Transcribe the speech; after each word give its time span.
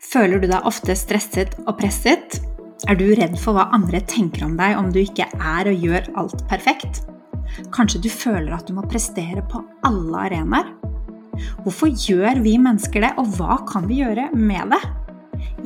Føler 0.00 0.40
du 0.40 0.46
deg 0.48 0.64
ofte 0.64 0.94
stresset 0.96 1.58
og 1.66 1.74
presset? 1.76 2.38
Er 2.88 2.96
du 2.96 3.10
redd 3.12 3.34
for 3.38 3.52
hva 3.52 3.66
andre 3.76 4.00
tenker 4.08 4.46
om 4.46 4.54
deg 4.56 4.78
om 4.78 4.88
du 4.88 5.02
ikke 5.02 5.26
er 5.36 5.68
og 5.68 5.82
gjør 5.84 6.06
alt 6.22 6.44
perfekt? 6.48 7.02
Kanskje 7.74 8.00
du 8.06 8.08
føler 8.08 8.54
at 8.56 8.64
du 8.64 8.72
må 8.78 8.86
prestere 8.88 9.44
på 9.50 9.60
alle 9.84 10.22
arenaer? 10.24 10.70
Hvorfor 11.66 11.92
gjør 11.92 12.40
vi 12.40 12.56
mennesker 12.60 13.04
det, 13.04 13.10
og 13.20 13.28
hva 13.36 13.58
kan 13.68 13.84
vi 13.90 14.00
gjøre 14.00 14.30
med 14.32 14.72
det? 14.72 14.80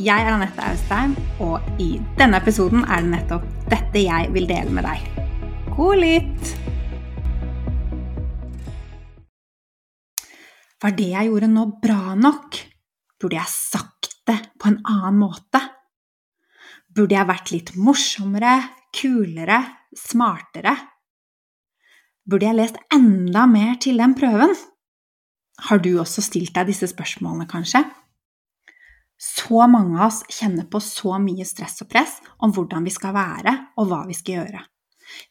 Jeg 0.02 0.26
er 0.26 0.32
Anette 0.32 0.66
Austheim, 0.66 1.14
og 1.42 1.62
i 1.82 1.92
denne 2.18 2.40
episoden 2.42 2.82
er 2.88 3.06
det 3.06 3.12
nettopp 3.12 3.46
dette 3.70 4.02
jeg 4.02 4.32
vil 4.34 4.48
dele 4.50 4.74
med 4.74 4.86
deg. 4.86 5.06
God 5.76 6.02
lytt! 6.02 6.56
Var 10.82 10.98
det 10.98 11.12
jeg 11.14 11.30
gjorde 11.30 11.52
nå, 11.54 11.68
bra 11.82 12.18
nok? 12.18 12.58
Burde 13.22 13.38
jeg 13.38 13.54
sagt 13.54 14.13
det 14.28 14.38
på 14.60 14.70
en 14.70 14.80
annen 14.82 15.20
måte? 15.22 15.60
Burde 16.94 17.16
jeg 17.16 17.28
vært 17.28 17.50
litt 17.54 17.72
morsommere, 17.80 18.54
kulere, 18.94 19.60
smartere? 19.98 20.74
Burde 22.24 22.48
jeg 22.48 22.56
lest 22.56 22.78
enda 22.94 23.44
mer 23.50 23.74
til 23.82 23.98
den 24.00 24.14
prøven? 24.16 24.54
Har 25.68 25.82
du 25.82 25.92
også 26.00 26.22
stilt 26.24 26.54
deg 26.56 26.70
disse 26.70 26.88
spørsmålene, 26.90 27.46
kanskje? 27.50 27.82
Så 29.20 29.66
mange 29.70 29.98
av 29.98 30.08
oss 30.08 30.22
kjenner 30.32 30.66
på 30.70 30.80
så 30.82 31.18
mye 31.22 31.46
stress 31.46 31.82
og 31.84 31.90
press 31.92 32.18
om 32.42 32.52
hvordan 32.54 32.84
vi 32.86 32.92
skal 32.94 33.14
være 33.14 33.54
og 33.78 33.90
hva 33.90 34.02
vi 34.08 34.16
skal 34.16 34.40
gjøre. 34.40 34.62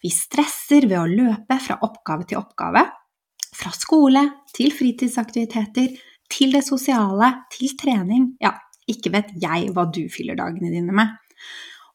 Vi 0.03 0.11
stresser 0.13 0.87
ved 0.87 0.99
å 0.99 1.09
løpe 1.09 1.57
fra 1.59 1.79
oppgave 1.83 2.27
til 2.29 2.39
oppgave, 2.39 2.85
fra 3.53 3.71
skole 3.75 4.23
til 4.55 4.71
fritidsaktiviteter, 4.73 5.91
til 6.33 6.55
det 6.55 6.63
sosiale, 6.65 7.29
til 7.53 7.75
trening. 7.77 8.31
Ja, 8.41 8.53
ikke 8.89 9.11
vet 9.13 9.31
jeg 9.41 9.71
hva 9.73 9.85
du 9.91 10.03
fyller 10.11 10.37
dagene 10.39 10.71
dine 10.73 10.95
med. 10.95 11.15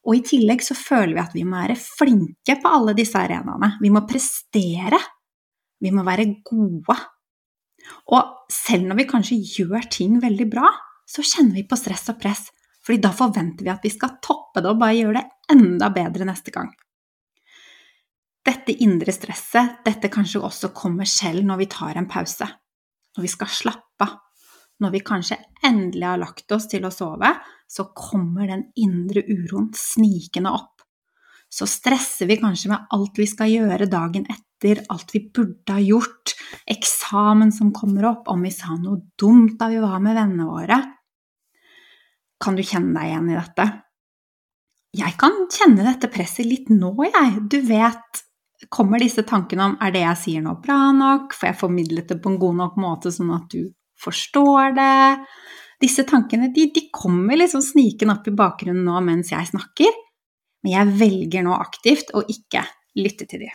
Og 0.08 0.16
i 0.16 0.24
tillegg 0.24 0.62
så 0.64 0.76
føler 0.78 1.14
vi 1.16 1.22
at 1.22 1.36
vi 1.36 1.44
må 1.44 1.58
være 1.58 1.76
flinke 1.76 2.56
på 2.62 2.72
alle 2.72 2.94
disse 2.96 3.18
arenaene. 3.18 3.74
Vi 3.82 3.90
må 3.92 4.04
prestere. 4.08 5.00
Vi 5.82 5.92
må 5.94 6.04
være 6.06 6.30
gode. 6.46 6.96
Og 8.14 8.52
selv 8.52 8.88
når 8.88 9.02
vi 9.02 9.08
kanskje 9.10 9.40
gjør 9.60 9.88
ting 9.92 10.18
veldig 10.22 10.48
bra, 10.50 10.70
så 11.08 11.24
kjenner 11.24 11.56
vi 11.56 11.66
på 11.68 11.76
stress 11.78 12.08
og 12.12 12.18
press, 12.20 12.48
fordi 12.84 13.00
da 13.04 13.12
forventer 13.16 13.64
vi 13.64 13.72
at 13.72 13.84
vi 13.84 13.92
skal 13.92 14.18
toppe 14.24 14.62
det 14.64 14.70
og 14.72 14.80
bare 14.80 14.96
gjøre 14.96 15.20
det 15.20 15.56
enda 15.56 15.88
bedre 15.94 16.28
neste 16.28 16.52
gang. 16.54 16.70
Dette 18.48 18.72
indre 18.84 19.12
stresset, 19.12 19.80
dette 19.84 20.08
kanskje 20.12 20.40
også 20.44 20.70
kommer 20.76 21.08
selv 21.08 21.44
når 21.44 21.62
vi 21.62 21.68
tar 21.72 21.98
en 22.00 22.08
pause, 22.08 22.48
når 23.16 23.24
vi 23.24 23.32
skal 23.32 23.50
slappe 23.52 24.08
av, 24.08 24.16
når 24.82 24.94
vi 24.94 25.04
kanskje 25.04 25.38
endelig 25.66 26.06
har 26.06 26.20
lagt 26.20 26.52
oss 26.54 26.68
til 26.70 26.86
å 26.86 26.92
sove, 26.94 27.30
så 27.68 27.88
kommer 27.96 28.48
den 28.48 28.68
indre 28.80 29.24
uroen 29.26 29.70
snikende 29.76 30.52
opp. 30.54 30.84
Så 31.48 31.66
stresser 31.68 32.28
vi 32.28 32.36
kanskje 32.40 32.70
med 32.72 32.92
alt 32.94 33.18
vi 33.18 33.26
skal 33.28 33.50
gjøre 33.50 33.88
dagen 33.90 34.26
etter, 34.28 34.82
alt 34.92 35.14
vi 35.14 35.22
burde 35.34 35.74
ha 35.74 35.80
gjort, 35.80 36.34
eksamen 36.68 37.52
som 37.54 37.72
kommer 37.74 38.10
opp, 38.10 38.28
om 38.28 38.44
vi 38.44 38.52
sa 38.52 38.76
noe 38.76 39.00
dumt 39.18 39.56
da 39.60 39.70
vi 39.72 39.80
var 39.82 39.98
med 40.04 40.16
vennene 40.18 40.48
våre. 40.48 40.78
Kan 42.38 42.58
du 42.58 42.62
kjenne 42.62 42.94
deg 42.94 43.10
igjen 43.10 43.30
i 43.32 43.38
dette? 43.38 43.68
Jeg 44.98 45.16
kan 45.20 45.34
kjenne 45.52 45.84
dette 45.84 46.10
presset 46.12 46.46
litt 46.48 46.70
nå, 46.72 46.92
jeg. 47.08 47.32
Du 47.50 47.58
vet, 47.66 48.22
kommer 48.72 49.00
disse 49.02 49.24
tankene 49.26 49.72
om 49.72 49.76
er 49.84 49.92
det 49.94 50.04
jeg 50.04 50.20
sier 50.22 50.44
nå 50.44 50.54
bra 50.62 50.92
nok, 50.94 51.34
får 51.36 51.50
jeg 51.50 51.60
formidlet 51.60 52.12
det 52.12 52.20
på 52.22 52.32
en 52.32 52.40
god 52.40 52.60
nok 52.62 52.78
måte 52.80 53.12
sånn 53.14 53.34
at 53.34 53.50
du 53.52 53.68
forstår 54.02 54.74
det. 54.78 54.96
Disse 55.82 56.04
tankene 56.08 56.50
de, 56.54 56.66
de 56.74 56.88
kommer 56.94 57.38
liksom 57.38 57.62
snikende 57.62 58.16
opp 58.16 58.26
i 58.28 58.34
bakgrunnen 58.34 58.86
nå 58.86 58.98
mens 59.06 59.32
jeg 59.32 59.50
snakker, 59.52 59.94
men 60.64 60.74
jeg 60.74 60.98
velger 61.00 61.46
nå 61.46 61.54
aktivt 61.54 62.10
å 62.18 62.24
ikke 62.26 62.64
lytte 62.98 63.28
til 63.30 63.46
dem. 63.46 63.54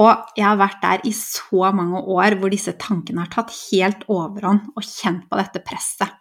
Og 0.00 0.36
jeg 0.38 0.46
har 0.46 0.58
vært 0.58 0.82
der 0.82 1.06
i 1.08 1.12
så 1.14 1.68
mange 1.76 2.00
år 2.14 2.38
hvor 2.40 2.52
disse 2.52 2.72
tankene 2.80 3.26
har 3.26 3.32
tatt 3.32 3.52
helt 3.68 4.06
overhånd 4.10 4.72
og 4.72 4.86
kjent 4.86 5.26
på 5.28 5.38
dette 5.38 5.60
presset. 5.66 6.14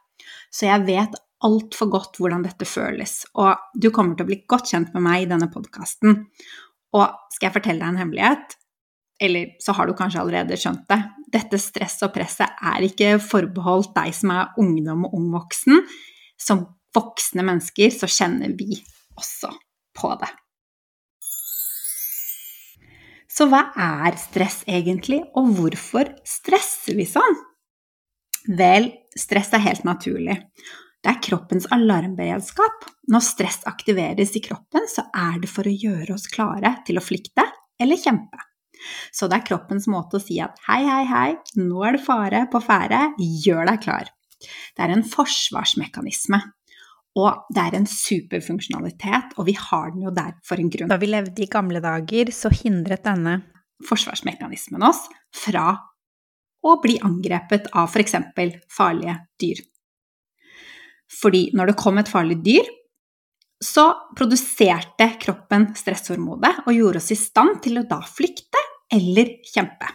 Så 0.52 0.68
jeg 0.68 0.84
vet 0.90 1.16
altfor 1.42 1.90
godt 1.90 2.20
hvordan 2.22 2.44
dette 2.46 2.68
føles, 2.70 3.24
og 3.40 3.58
du 3.74 3.90
kommer 3.90 4.18
til 4.18 4.28
å 4.28 4.30
bli 4.30 4.42
godt 4.52 4.74
kjent 4.74 4.92
med 4.94 5.06
meg 5.08 5.24
i 5.24 5.30
denne 5.32 5.48
podkasten. 5.50 6.20
Og 6.92 7.32
skal 7.34 7.48
jeg 7.48 7.56
fortelle 7.56 7.80
deg 7.80 7.94
en 7.94 8.02
hemmelighet? 8.04 8.58
Eller 9.22 9.56
så 9.64 9.74
har 9.78 9.88
du 9.88 9.96
kanskje 9.98 10.22
allerede 10.22 10.60
skjønt 10.60 10.84
det. 10.92 11.00
Dette 11.32 11.60
stresset 11.62 12.08
og 12.10 12.14
presset 12.16 12.62
er 12.68 12.84
ikke 12.88 13.16
forbeholdt 13.24 13.94
deg 13.96 14.14
som 14.16 14.34
er 14.36 14.62
ungdom 14.62 15.08
og 15.08 15.16
ung 15.18 15.30
voksen. 15.34 15.84
Som 16.40 16.66
voksne 16.96 17.46
mennesker 17.48 17.94
så 17.96 18.10
kjenner 18.12 18.52
vi 18.58 18.82
også 19.16 19.52
på 19.98 20.12
det. 20.20 20.32
Så 23.32 23.48
hva 23.48 23.70
er 23.80 24.18
stress 24.20 24.60
egentlig, 24.68 25.22
og 25.40 25.54
hvorfor 25.56 26.10
stresser 26.28 26.98
vi 26.98 27.08
sånn? 27.08 27.38
Vel, 28.60 28.90
stress 29.16 29.54
er 29.56 29.64
helt 29.64 29.86
naturlig. 29.88 30.36
Det 31.02 31.10
er 31.10 31.22
kroppens 31.24 31.70
alarmberedskap. 31.74 32.86
Når 33.10 33.24
stress 33.26 33.62
aktiveres 33.70 34.36
i 34.38 34.44
kroppen, 34.44 34.84
så 34.90 35.08
er 35.16 35.40
det 35.42 35.50
for 35.50 35.66
å 35.66 35.74
gjøre 35.74 36.18
oss 36.18 36.28
klare 36.30 36.76
til 36.86 37.00
å 37.00 37.06
flykte 37.06 37.48
eller 37.82 37.98
kjempe. 37.98 38.51
Så 39.14 39.30
det 39.30 39.40
er 39.40 39.48
kroppens 39.48 39.88
måte 39.92 40.18
å 40.18 40.24
si 40.24 40.40
at 40.44 40.58
hei, 40.68 40.82
hei, 40.88 41.04
hei, 41.10 41.30
nå 41.60 41.84
er 41.88 41.98
det 41.98 42.06
fare 42.06 42.46
på 42.52 42.62
ferde, 42.64 43.12
gjør 43.20 43.70
deg 43.70 43.84
klar. 43.84 44.10
Det 44.42 44.86
er 44.86 44.96
en 44.96 45.06
forsvarsmekanisme. 45.06 46.42
Og 47.20 47.48
det 47.52 47.64
er 47.68 47.76
en 47.76 47.88
superfunksjonalitet, 47.92 49.34
og 49.36 49.50
vi 49.50 49.56
har 49.60 49.92
den 49.92 50.06
jo 50.06 50.14
der 50.16 50.38
for 50.48 50.62
en 50.62 50.70
grunn. 50.72 50.92
Da 50.92 51.00
vi 51.02 51.10
levde 51.12 51.44
i 51.44 51.50
gamle 51.52 51.82
dager, 51.84 52.32
så 52.32 52.52
hindret 52.56 53.04
denne 53.04 53.42
forsvarsmekanismen 53.88 54.84
oss 54.88 55.08
fra 55.36 55.74
å 56.62 56.76
bli 56.82 57.00
angrepet 57.04 57.72
av 57.76 57.90
f.eks. 57.90 58.16
farlige 58.72 59.18
dyr. 59.42 59.64
Fordi 61.12 61.50
når 61.58 61.72
det 61.72 61.80
kom 61.82 62.00
et 62.00 62.12
farlig 62.12 62.38
dyr, 62.46 62.70
så 63.62 63.92
produserte 64.18 65.12
kroppen 65.22 65.68
stresshormonet 65.78 66.64
og 66.66 66.74
gjorde 66.74 67.02
oss 67.02 67.12
i 67.14 67.20
stand 67.20 67.60
til 67.66 67.82
å 67.82 67.88
da 67.90 68.00
flykte 68.08 68.62
eller 68.94 69.36
kjempe. 69.48 69.90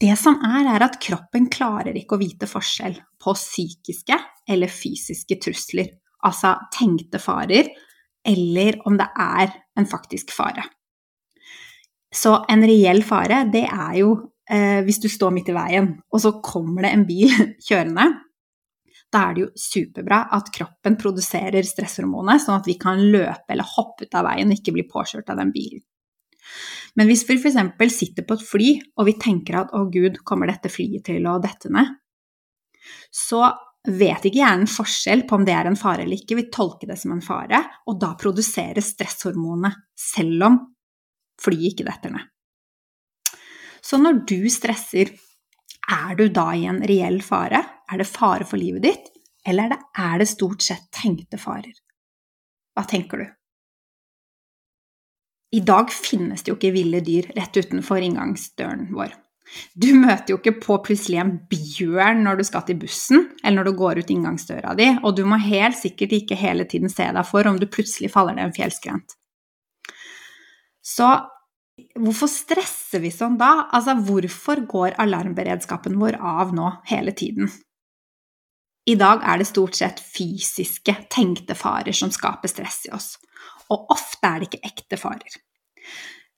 Det 0.00 0.14
som 0.18 0.40
er, 0.42 0.66
er 0.74 0.84
at 0.84 0.98
kroppen 1.02 1.46
klarer 1.52 1.96
ikke 1.96 2.16
å 2.16 2.20
vite 2.20 2.48
forskjell 2.50 2.96
på 3.22 3.34
psykiske 3.38 4.16
eller 4.50 4.72
fysiske 4.72 5.38
trusler, 5.42 5.92
altså 6.26 6.56
tenkte 6.74 7.20
farer, 7.22 7.70
eller 8.24 8.80
om 8.88 8.98
det 8.98 9.06
er 9.20 9.52
en 9.78 9.88
faktisk 9.88 10.32
fare. 10.34 10.64
Så 12.14 12.36
en 12.50 12.62
reell 12.66 13.02
fare, 13.06 13.42
det 13.50 13.64
er 13.66 13.96
jo 14.00 14.12
eh, 14.50 14.82
hvis 14.86 15.00
du 15.02 15.08
står 15.10 15.34
midt 15.34 15.50
i 15.50 15.56
veien, 15.56 15.90
og 16.10 16.22
så 16.22 16.36
kommer 16.44 16.86
det 16.86 16.92
en 16.94 17.08
bil 17.08 17.32
kjørende. 17.68 18.10
Da 19.14 19.28
er 19.28 19.34
det 19.34 19.44
jo 19.44 19.50
superbra 19.58 20.24
at 20.34 20.50
kroppen 20.54 20.98
produserer 20.98 21.66
stresshormonet, 21.66 22.42
sånn 22.42 22.58
at 22.58 22.68
vi 22.70 22.76
kan 22.80 23.02
løpe 23.02 23.54
eller 23.54 23.74
hoppe 23.76 24.08
ut 24.08 24.16
av 24.18 24.26
veien 24.26 24.50
og 24.50 24.58
ikke 24.58 24.74
bli 24.74 24.86
påkjørt 24.90 25.30
av 25.30 25.38
den 25.42 25.52
bilen. 25.54 25.84
Men 26.94 27.10
hvis 27.10 27.24
vi 27.26 27.36
f.eks. 27.40 27.58
sitter 27.94 28.26
på 28.26 28.36
et 28.36 28.46
fly 28.46 28.70
og 28.98 29.08
vi 29.08 29.16
tenker 29.20 29.58
at 29.60 29.74
å 29.74 29.84
gud, 29.90 30.20
kommer 30.26 30.50
dette 30.50 30.70
flyet 30.70 31.06
til 31.08 31.26
å 31.26 31.40
dette 31.42 31.72
ned? 31.74 31.96
Så 33.10 33.42
vet 33.84 34.24
ikke 34.24 34.40
hjernen 34.40 34.70
forskjell 34.70 35.24
på 35.28 35.38
om 35.38 35.44
det 35.44 35.54
er 35.56 35.68
en 35.68 35.78
fare 35.78 36.04
eller 36.04 36.20
ikke, 36.20 36.38
vi 36.38 36.46
tolker 36.52 36.88
det 36.88 36.98
som 37.00 37.12
en 37.12 37.24
fare, 37.24 37.60
og 37.88 37.98
da 38.00 38.14
produseres 38.20 38.94
stresshormonet 38.94 39.76
selv 39.98 40.46
om 40.48 40.60
flyet 41.42 41.74
ikke 41.74 41.88
detter 41.88 42.14
ned. 42.14 42.30
Så 43.84 43.98
når 44.00 44.22
du 44.28 44.38
stresser, 44.48 45.10
er 45.84 46.14
du 46.16 46.28
da 46.32 46.46
i 46.56 46.64
en 46.70 46.80
reell 46.88 47.20
fare? 47.24 47.60
Er 47.92 48.00
det 48.00 48.08
fare 48.08 48.46
for 48.48 48.56
livet 48.56 48.86
ditt, 48.86 49.10
eller 49.44 49.74
er 49.76 50.20
det 50.22 50.30
stort 50.30 50.64
sett 50.64 50.88
tenkte 50.94 51.36
farer? 51.40 51.74
Hva 52.74 52.86
tenker 52.88 53.20
du? 53.20 53.26
I 55.54 55.60
dag 55.62 55.92
finnes 55.92 56.42
det 56.42 56.50
jo 56.50 56.56
ikke 56.58 56.74
ville 56.74 57.02
dyr 57.04 57.28
rett 57.36 57.54
utenfor 57.54 58.02
inngangsdøren 58.02 58.88
vår. 58.94 59.12
Du 59.78 59.90
møter 59.94 60.32
jo 60.32 60.38
ikke 60.40 60.56
på 60.62 60.78
plutselig 60.86 61.20
en 61.22 61.34
bjørn 61.50 62.24
når 62.24 62.40
du 62.40 62.46
skal 62.48 62.64
til 62.66 62.78
bussen, 62.80 63.28
eller 63.42 63.60
når 63.60 63.68
du 63.68 63.78
går 63.78 64.00
ut 64.02 64.10
inngangsdøra 64.10 64.72
di, 64.78 64.88
og 65.04 65.14
du 65.14 65.22
må 65.28 65.38
helt 65.42 65.78
sikkert 65.78 66.16
ikke 66.16 66.38
hele 66.38 66.66
tiden 66.70 66.90
se 66.90 67.06
deg 67.06 67.28
for 67.28 67.46
om 67.46 67.60
du 67.60 67.68
plutselig 67.70 68.10
faller 68.14 68.34
ned 68.34 68.48
en 68.48 68.56
fjellskrent. 68.56 69.14
Så 70.84 71.12
hvorfor 71.98 72.30
stresser 72.30 73.02
vi 73.04 73.12
sånn 73.14 73.38
da? 73.40 73.68
Altså, 73.74 73.94
hvorfor 74.08 74.64
går 74.70 74.98
alarmberedskapen 75.04 76.00
vår 76.00 76.18
av 76.18 76.52
nå 76.56 76.72
hele 76.90 77.14
tiden? 77.16 77.52
I 78.84 78.98
dag 79.00 79.22
er 79.24 79.40
det 79.40 79.48
stort 79.48 79.78
sett 79.78 80.02
fysiske, 80.02 80.92
tenkte 81.12 81.56
farer 81.56 81.94
som 81.96 82.12
skaper 82.12 82.52
stress 82.52 82.82
i 82.90 82.92
oss. 82.92 83.14
Og 83.72 83.88
ofte 83.94 84.28
er 84.28 84.42
det 84.42 84.50
ikke 84.50 84.68
ekte 84.68 84.98
farer. 85.00 85.43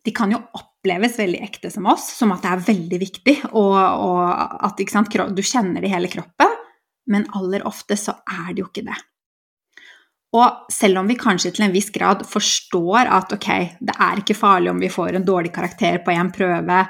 De 0.06 0.12
kan 0.14 0.31
jo 0.31 0.38
oppleves 0.54 1.19
veldig 1.19 1.40
ekte 1.43 1.70
som 1.72 1.88
oss, 1.90 2.06
som 2.14 2.31
at 2.34 2.44
det 2.44 2.52
er 2.52 2.66
veldig 2.69 3.00
viktig, 3.02 3.37
og, 3.50 3.75
og 3.75 4.22
at 4.69 4.82
sant, 4.93 5.10
du 5.10 5.43
kjenner 5.43 5.82
det 5.82 5.90
i 5.90 5.96
hele 5.96 6.12
kroppen. 6.12 6.62
men 7.06 7.26
aller 7.38 7.62
ofte 7.66 7.94
så 7.96 8.16
er 8.26 8.54
det 8.54 8.62
jo 8.62 8.66
ikke 8.66 8.87
det. 8.87 8.96
Og 10.34 10.72
selv 10.72 10.98
om 11.00 11.08
vi 11.08 11.16
kanskje 11.19 11.52
til 11.54 11.66
en 11.66 11.75
viss 11.75 11.88
grad 11.94 12.25
forstår 12.26 13.08
at 13.14 13.32
ok, 13.37 13.48
det 13.78 13.94
er 13.94 14.20
ikke 14.20 14.37
farlig 14.37 14.72
om 14.72 14.81
vi 14.82 14.90
får 14.93 15.16
en 15.16 15.26
dårlig 15.26 15.52
karakter 15.54 16.00
på 16.04 16.12
en 16.12 16.32
prøve, 16.34 16.81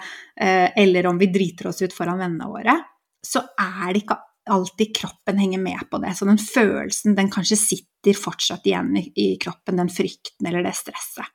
eh, 0.40 0.70
eller 0.76 1.06
om 1.10 1.20
vi 1.20 1.28
driter 1.32 1.68
oss 1.70 1.82
ut 1.84 1.94
foran 1.94 2.18
vennene 2.22 2.48
våre, 2.50 2.78
så 3.26 3.44
er 3.60 3.92
det 3.92 4.02
ikke 4.02 4.18
alltid 4.50 4.94
kroppen 4.96 5.38
henger 5.42 5.62
med 5.62 5.84
på 5.90 6.00
det. 6.02 6.14
Så 6.16 6.26
den 6.26 6.40
følelsen, 6.40 7.16
den 7.18 7.30
kanskje 7.30 7.58
sitter 7.60 8.18
fortsatt 8.18 8.66
igjen 8.66 8.94
i, 8.98 9.34
kroppen, 9.42 9.78
den 9.82 9.90
frykten 9.92 10.46
eller 10.46 10.64
det 10.66 10.76
stresset. 10.78 11.26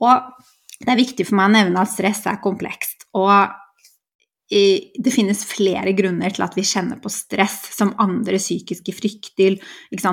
Og 0.00 0.80
det 0.80 0.92
er 0.92 1.00
viktig 1.00 1.26
for 1.28 1.38
meg 1.38 1.50
å 1.50 1.56
nevne 1.58 1.82
at 1.82 1.92
stress 1.92 2.24
er 2.30 2.40
komplekst. 2.42 3.06
Og 3.18 3.50
det 4.50 5.12
finnes 5.14 5.44
flere 5.46 5.92
grunner 5.94 6.32
til 6.34 6.42
at 6.42 6.56
vi 6.58 6.64
kjenner 6.66 6.98
på 6.98 7.12
stress, 7.12 7.68
som 7.76 7.92
andre 8.02 8.40
psykiske 8.40 8.94
frykter. 8.96 9.60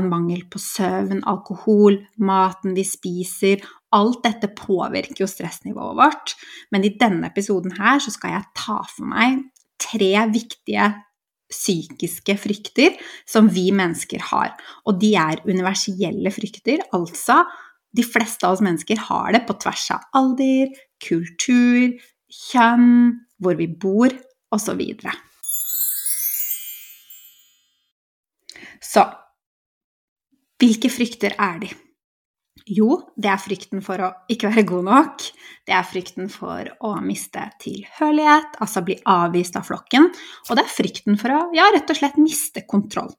Mangel 0.05 0.43
på 0.51 0.61
søvn, 0.61 1.23
alkohol, 1.25 1.97
maten 2.21 2.75
vi 2.77 2.85
spiser. 2.85 3.63
Alt 3.95 4.21
dette 4.27 4.51
påvirker 4.53 5.23
jo 5.23 5.31
stressnivået 5.31 5.97
vårt. 5.97 6.35
Men 6.69 6.85
i 6.85 6.93
denne 6.99 7.31
episoden 7.31 7.73
her 7.79 8.03
så 8.03 8.13
skal 8.13 8.35
jeg 8.35 8.51
ta 8.59 8.81
for 8.91 9.09
meg 9.09 9.47
tre 9.81 10.13
viktige 10.33 10.91
psykiske 11.47 12.35
frykter 12.37 12.97
som 13.29 13.47
vi 13.49 13.69
mennesker 13.71 14.21
har. 14.33 14.51
Og 14.85 14.99
de 15.01 15.13
er 15.17 15.41
universelle 15.47 16.33
frykter, 16.35 16.83
altså 16.93 17.41
de 17.97 18.05
fleste 18.05 18.45
av 18.47 18.55
oss 18.55 18.63
mennesker 18.65 18.99
har 19.09 19.33
det 19.35 19.43
på 19.47 19.57
tvers 19.61 19.87
av 19.95 20.05
alder, 20.17 20.73
kultur, 21.03 21.97
kjønn, 22.29 23.17
hvor 23.41 23.57
vi 23.59 23.67
bor 23.69 24.13
osv. 24.53 24.83
Så, 25.01 25.17
så 28.93 29.05
hvilke 30.61 30.89
frykter 30.89 31.35
er 31.37 31.59
de? 31.65 31.73
Jo, 32.67 32.97
det 33.15 33.29
er 33.31 33.39
frykten 33.39 33.83
for 33.85 34.01
å 34.03 34.09
ikke 34.31 34.49
være 34.51 34.65
god 34.67 34.87
nok. 34.89 35.27
Det 35.67 35.75
er 35.75 35.85
frykten 35.87 36.27
for 36.31 36.67
å 36.83 36.95
miste 37.03 37.45
tilhørighet, 37.63 38.57
altså 38.63 38.83
bli 38.83 38.97
avvist 39.07 39.55
av 39.59 39.67
flokken. 39.69 40.09
Og 40.49 40.57
det 40.57 40.65
er 40.65 40.73
frykten 40.73 41.19
for 41.21 41.35
å 41.35 41.39
ja, 41.55 41.69
rett 41.71 41.93
og 41.93 41.99
slett 41.99 42.19
miste 42.19 42.65
kontroll. 42.67 43.13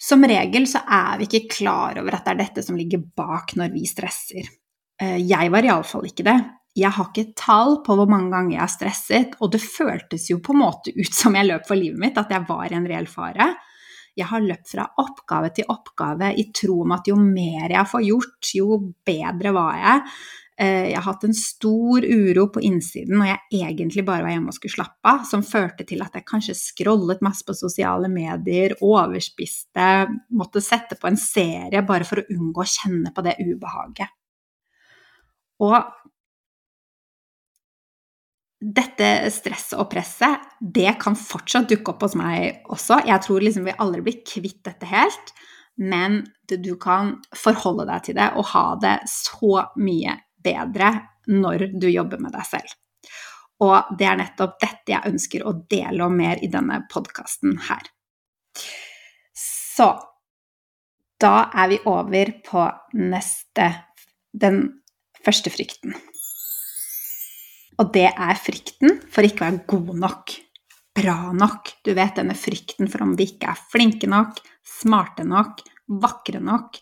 Som 0.00 0.24
regel 0.24 0.64
så 0.70 0.80
er 0.88 1.18
vi 1.20 1.28
ikke 1.28 1.58
klar 1.58 1.98
over 2.00 2.16
at 2.16 2.24
det 2.24 2.32
er 2.32 2.40
dette 2.44 2.64
som 2.64 2.78
ligger 2.78 3.02
bak 3.16 3.52
når 3.60 3.74
vi 3.74 3.84
stresser. 3.88 4.48
Eh, 5.00 5.18
jeg 5.20 5.52
var 5.52 5.66
iallfall 5.66 6.08
ikke 6.08 6.26
det 6.26 6.38
jeg 6.78 6.94
har 6.94 7.08
ikke 7.10 7.34
tall 7.38 7.80
på 7.86 7.96
hvor 7.98 8.10
mange 8.10 8.30
ganger 8.30 8.54
jeg 8.54 8.62
har 8.62 8.70
stresset, 8.70 9.34
og 9.42 9.50
det 9.54 9.62
føltes 9.62 10.28
jo 10.30 10.38
på 10.44 10.54
en 10.54 10.62
måte 10.62 10.94
ut 10.94 11.14
som 11.14 11.34
jeg 11.34 11.48
løp 11.48 11.66
for 11.66 11.78
livet 11.78 11.98
mitt, 11.98 12.18
at 12.20 12.30
jeg 12.30 12.46
var 12.48 12.70
i 12.70 12.78
en 12.78 12.86
reell 12.86 13.08
fare. 13.10 13.48
Jeg 14.18 14.28
har 14.30 14.44
løpt 14.44 14.72
fra 14.74 14.86
oppgave 15.00 15.50
til 15.56 15.70
oppgave 15.70 16.32
i 16.38 16.48
tro 16.54 16.80
om 16.84 16.94
at 16.94 17.08
jo 17.10 17.16
mer 17.20 17.72
jeg 17.72 17.90
får 17.90 18.06
gjort, 18.06 18.52
jo 18.54 18.78
bedre 19.06 19.54
var 19.56 19.80
jeg. 19.80 20.04
Eh, 20.60 20.90
jeg 20.90 20.98
har 20.98 21.06
hatt 21.06 21.22
en 21.24 21.36
stor 21.36 22.04
uro 22.04 22.42
på 22.52 22.60
innsiden 22.68 23.16
når 23.16 23.30
jeg 23.30 23.62
egentlig 23.70 24.02
bare 24.04 24.26
var 24.26 24.34
hjemme 24.34 24.52
og 24.52 24.56
skulle 24.58 24.74
slappe 24.74 25.08
av, 25.08 25.22
som 25.24 25.44
førte 25.46 25.86
til 25.88 26.04
at 26.04 26.18
jeg 26.18 26.26
kanskje 26.28 26.56
scrollet 26.58 27.22
masse 27.24 27.46
på 27.48 27.56
sosiale 27.56 28.10
medier, 28.12 28.74
overspiste, 28.84 29.86
måtte 30.36 30.60
sette 30.64 31.00
på 31.00 31.08
en 31.08 31.16
serie 31.20 31.80
bare 31.88 32.04
for 32.04 32.20
å 32.20 32.26
unngå 32.36 32.60
å 32.60 32.68
kjenne 32.68 33.14
på 33.16 33.24
det 33.24 33.38
ubehaget. 33.40 34.12
Og 35.64 35.80
dette 38.60 39.10
stresset 39.32 39.78
og 39.80 39.88
presset, 39.88 40.44
det 40.60 40.92
kan 41.00 41.16
fortsatt 41.16 41.72
dukke 41.72 41.94
opp 41.94 42.02
hos 42.04 42.20
meg 42.20 42.66
også. 42.68 43.00
Jeg 43.08 43.24
tror 43.24 43.40
liksom 43.40 43.64
vi 43.64 43.80
aldri 43.80 44.04
blir 44.04 44.24
kvitt 44.28 44.60
dette 44.68 44.88
helt, 44.92 45.32
men 45.80 46.26
du 46.50 46.74
kan 46.76 47.16
forholde 47.32 47.88
deg 47.88 48.10
til 48.10 48.20
det 48.20 48.34
og 48.36 48.52
ha 48.52 48.66
det 48.82 48.98
så 49.08 49.70
mye 49.80 50.20
bedre 50.44 50.92
når 51.30 51.70
du 51.78 51.88
jobber 51.90 52.20
med 52.22 52.34
deg 52.34 52.46
selv. 52.48 52.76
Og 53.60 53.92
det 53.98 54.06
er 54.08 54.20
nettopp 54.22 54.56
dette 54.62 54.94
jeg 54.94 55.10
ønsker 55.10 55.44
å 55.44 55.54
dele 55.68 56.06
om 56.06 56.16
mer 56.16 56.40
i 56.40 56.48
denne 56.52 56.80
podkasten 56.90 57.58
her. 57.68 57.90
Så 59.36 59.90
da 61.20 61.34
er 61.52 61.72
vi 61.72 61.80
over 61.88 62.32
på 62.44 62.66
neste 62.96 63.72
Den 64.30 64.60
første 65.24 65.50
frykten. 65.50 65.90
Og 67.82 67.88
det 67.90 68.06
er 68.06 68.38
frykten 68.38 69.00
for 69.10 69.26
ikke 69.26 69.42
å 69.42 69.48
være 69.48 69.64
god 69.72 69.90
nok, 70.04 70.34
bra 70.94 71.32
nok. 71.34 71.72
Du 71.82 71.90
vet 71.98 72.14
denne 72.14 72.36
frykten 72.38 72.86
for 72.92 73.02
om 73.02 73.16
vi 73.18 73.26
ikke 73.32 73.50
er 73.50 73.64
flinke 73.72 74.06
nok, 74.06 74.38
smarte 74.62 75.26
nok, 75.26 75.64
vakre 76.00 76.38
nok, 76.44 76.78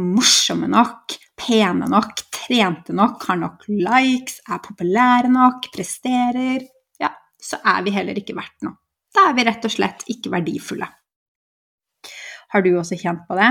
morsomme 0.00 0.70
nok, 0.72 1.18
pene 1.36 1.90
nok, 1.90 2.24
trente 2.50 2.94
nok, 2.96 3.22
har 3.28 3.38
nok 3.38 3.66
likes, 3.70 4.40
er 4.48 4.62
populære 4.64 5.30
nok, 5.30 5.70
presterer 5.74 6.66
Ja, 7.00 7.12
så 7.38 7.60
er 7.62 7.84
vi 7.86 7.94
heller 7.94 8.18
ikke 8.18 8.36
verdt 8.38 8.66
noe. 8.66 8.80
Da 9.14 9.28
er 9.30 9.36
vi 9.38 9.46
rett 9.46 9.64
og 9.66 9.72
slett 9.74 10.04
ikke 10.10 10.32
verdifulle. 10.34 10.86
Har 12.50 12.62
du 12.66 12.72
også 12.74 12.98
kjent 12.98 13.26
på 13.28 13.38
det? 13.38 13.50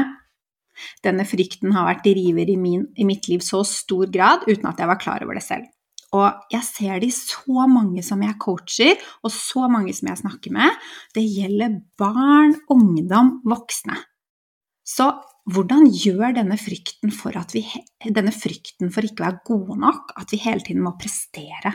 Denne 1.03 1.25
frykten 1.27 1.73
har 1.75 1.87
vært 1.87 2.05
driver 2.07 2.51
i, 2.51 2.55
min, 2.59 2.85
i 2.95 3.07
mitt 3.07 3.27
liv 3.31 3.43
så 3.43 3.63
stor 3.67 4.07
grad 4.11 4.45
uten 4.47 4.67
at 4.69 4.79
jeg 4.79 4.89
var 4.91 4.99
klar 4.99 5.23
over 5.25 5.39
det 5.39 5.43
selv. 5.43 5.67
Og 6.15 6.49
jeg 6.49 6.65
ser 6.65 7.01
det 7.01 7.11
i 7.11 7.13
så 7.13 7.67
mange 7.69 8.01
som 8.05 8.21
jeg 8.25 8.37
coacher, 8.41 8.95
og 9.21 9.33
så 9.33 9.67
mange 9.69 9.93
som 9.93 10.09
jeg 10.09 10.21
snakker 10.23 10.55
med. 10.55 10.79
Det 11.13 11.21
gjelder 11.21 11.75
barn, 11.99 12.55
ungdom, 12.73 13.35
voksne. 13.45 13.99
Så 14.81 15.11
hvordan 15.49 15.87
gjør 15.89 16.33
denne 16.35 16.57
frykten 16.59 17.13
for, 17.15 17.35
vi, 17.53 17.63
denne 18.05 18.33
frykten 18.35 18.91
for 18.93 19.05
ikke 19.05 19.23
å 19.23 19.27
være 19.27 19.45
gode 19.47 19.77
nok 19.81 20.13
at 20.19 20.33
vi 20.33 20.41
hele 20.43 20.65
tiden 20.65 20.83
må 20.85 20.95
prestere? 20.99 21.73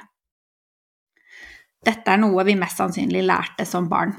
Dette 1.85 2.13
er 2.13 2.21
noe 2.21 2.45
vi 2.47 2.57
mest 2.57 2.81
sannsynlig 2.81 3.25
lærte 3.27 3.67
som 3.69 3.89
barn. 3.91 4.15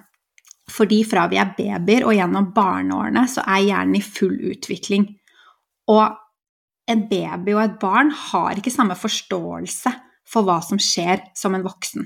Fordi 0.72 1.04
fra 1.06 1.28
vi 1.30 1.38
er 1.42 1.54
babyer 1.58 2.06
og 2.08 2.16
gjennom 2.18 2.52
barneårene, 2.54 3.26
så 3.30 3.46
er 3.46 3.66
hjernen 3.68 3.98
i 4.00 4.04
full 4.06 4.36
utvikling. 4.52 5.08
Og 5.94 6.06
en 6.90 7.06
baby 7.10 7.56
og 7.56 7.64
et 7.64 7.80
barn 7.82 8.12
har 8.14 8.60
ikke 8.60 8.74
samme 8.74 8.98
forståelse 8.98 9.94
for 10.30 10.46
hva 10.46 10.60
som 10.66 10.82
skjer 10.82 11.22
som 11.38 11.56
en 11.58 11.66
voksen. 11.66 12.06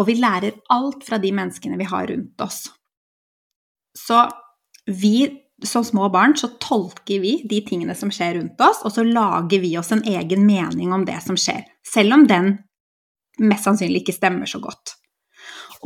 Og 0.00 0.08
vi 0.08 0.16
lærer 0.20 0.56
alt 0.72 1.04
fra 1.04 1.18
de 1.20 1.32
menneskene 1.36 1.76
vi 1.80 1.88
har 1.88 2.08
rundt 2.08 2.44
oss. 2.44 2.64
Så 3.96 4.24
vi 4.88 5.28
som 5.68 5.84
små 5.84 6.08
barn 6.12 6.36
så 6.36 6.48
tolker 6.62 7.22
vi 7.22 7.36
de 7.48 7.60
tingene 7.66 7.94
som 7.98 8.10
skjer 8.12 8.36
rundt 8.38 8.60
oss, 8.64 8.82
og 8.86 8.94
så 8.94 9.04
lager 9.06 9.62
vi 9.62 9.74
oss 9.78 9.92
en 9.94 10.04
egen 10.08 10.46
mening 10.46 10.92
om 10.94 11.06
det 11.08 11.18
som 11.24 11.38
skjer, 11.38 11.64
selv 11.86 12.16
om 12.18 12.26
den 12.28 12.56
mest 13.42 13.66
sannsynlig 13.66 14.02
ikke 14.02 14.16
stemmer 14.16 14.50
så 14.50 14.60
godt. 14.62 14.96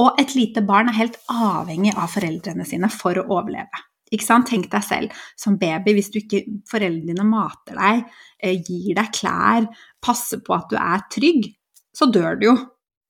Og 0.02 0.18
et 0.20 0.34
lite 0.36 0.60
barn 0.66 0.90
er 0.90 0.98
helt 0.98 1.18
avhengig 1.32 1.94
av 1.96 2.10
foreldrene 2.12 2.66
sine 2.68 2.90
for 2.92 3.16
å 3.16 3.26
overleve. 3.38 3.84
Ikke 4.12 4.26
sant? 4.26 4.46
Tenk 4.50 4.68
deg 4.70 4.84
selv 4.86 5.24
som 5.38 5.56
baby, 5.58 5.96
hvis 5.96 6.12
du 6.14 6.20
ikke 6.20 6.44
foreldrene 6.70 7.14
dine 7.14 7.26
mater 7.26 7.78
deg, 7.80 8.04
eh, 8.38 8.60
gir 8.60 8.94
deg 8.94 9.12
klær, 9.14 9.66
passer 10.02 10.42
på 10.44 10.54
at 10.54 10.68
du 10.70 10.76
er 10.78 11.06
trygg, 11.10 11.48
så 11.96 12.10
dør 12.12 12.38
du 12.38 12.46
jo. 12.50 12.56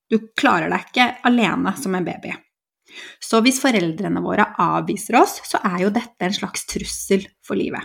Du 0.08 0.20
klarer 0.38 0.70
deg 0.70 0.86
ikke 0.86 1.08
alene 1.26 1.74
som 1.76 1.94
en 1.98 2.06
baby. 2.06 2.32
Så 3.22 3.42
hvis 3.44 3.60
foreldrene 3.62 4.22
våre 4.24 4.48
avviser 4.62 5.20
oss, 5.20 5.38
så 5.44 5.60
er 5.64 5.86
jo 5.86 5.92
dette 5.94 6.26
en 6.26 6.36
slags 6.36 6.66
trussel 6.70 7.26
for 7.44 7.58
livet. 7.58 7.82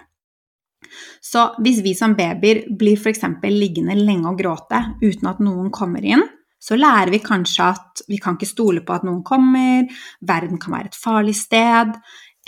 Så 1.23 1.51
hvis 1.63 1.79
vi 1.85 1.93
som 1.95 2.15
babyer 2.17 2.65
blir 2.77 2.99
f.eks. 2.99 3.23
liggende 3.47 3.95
lenge 3.99 4.31
og 4.31 4.39
gråte 4.41 4.81
uten 5.03 5.29
at 5.29 5.41
noen 5.43 5.69
kommer 5.73 6.03
inn, 6.03 6.23
så 6.61 6.77
lærer 6.77 7.09
vi 7.13 7.21
kanskje 7.23 7.69
at 7.73 8.03
vi 8.09 8.19
kan 8.21 8.35
ikke 8.37 8.49
stole 8.49 8.83
på 8.85 8.93
at 8.93 9.05
noen 9.07 9.23
kommer, 9.25 9.87
verden 10.21 10.59
kan 10.61 10.75
være 10.75 10.91
et 10.91 10.99
farlig 10.99 11.33
sted, 11.39 11.95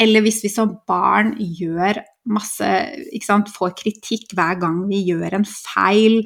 eller 0.02 0.26
hvis 0.26 0.42
vi 0.46 0.52
som 0.54 0.76
barn 0.90 1.34
gjør 1.38 2.02
masse 2.34 2.70
sant, 3.26 3.52
Får 3.54 3.76
kritikk 3.78 4.34
hver 4.38 4.58
gang 4.62 4.84
vi 4.90 5.04
gjør 5.10 5.40
en 5.40 5.46
feil, 5.48 6.22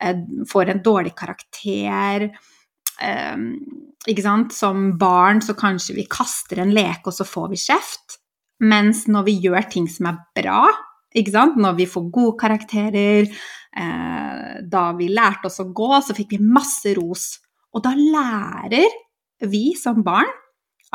eh, 0.00 0.18
får 0.50 0.74
en 0.74 0.82
dårlig 0.84 1.14
karakter 1.18 2.28
ikke 2.98 4.24
sant? 4.24 4.54
Som 4.54 4.92
barn 5.00 5.42
så 5.44 5.56
kanskje 5.58 5.96
vi 5.98 6.06
kaster 6.10 6.62
en 6.62 6.74
leke, 6.74 7.08
og 7.10 7.16
så 7.16 7.26
får 7.28 7.52
vi 7.52 7.60
kjeft. 7.62 8.18
Mens 8.64 9.06
når 9.06 9.28
vi 9.28 9.36
gjør 9.44 9.68
ting 9.70 9.86
som 9.90 10.10
er 10.10 10.18
bra, 10.36 10.62
ikke 11.16 11.34
sant? 11.34 11.58
når 11.60 11.76
vi 11.78 11.86
får 11.88 12.08
gode 12.12 12.36
karakterer 12.40 13.28
eh, 13.28 14.56
Da 14.68 14.82
vi 14.98 15.08
lærte 15.08 15.48
oss 15.48 15.60
å 15.62 15.70
gå, 15.72 15.92
så 16.04 16.16
fikk 16.16 16.34
vi 16.34 16.42
masse 16.42 16.92
ros. 16.98 17.30
Og 17.72 17.84
da 17.84 17.94
lærer 17.94 18.88
vi 19.46 19.72
som 19.78 20.02
barn 20.04 20.28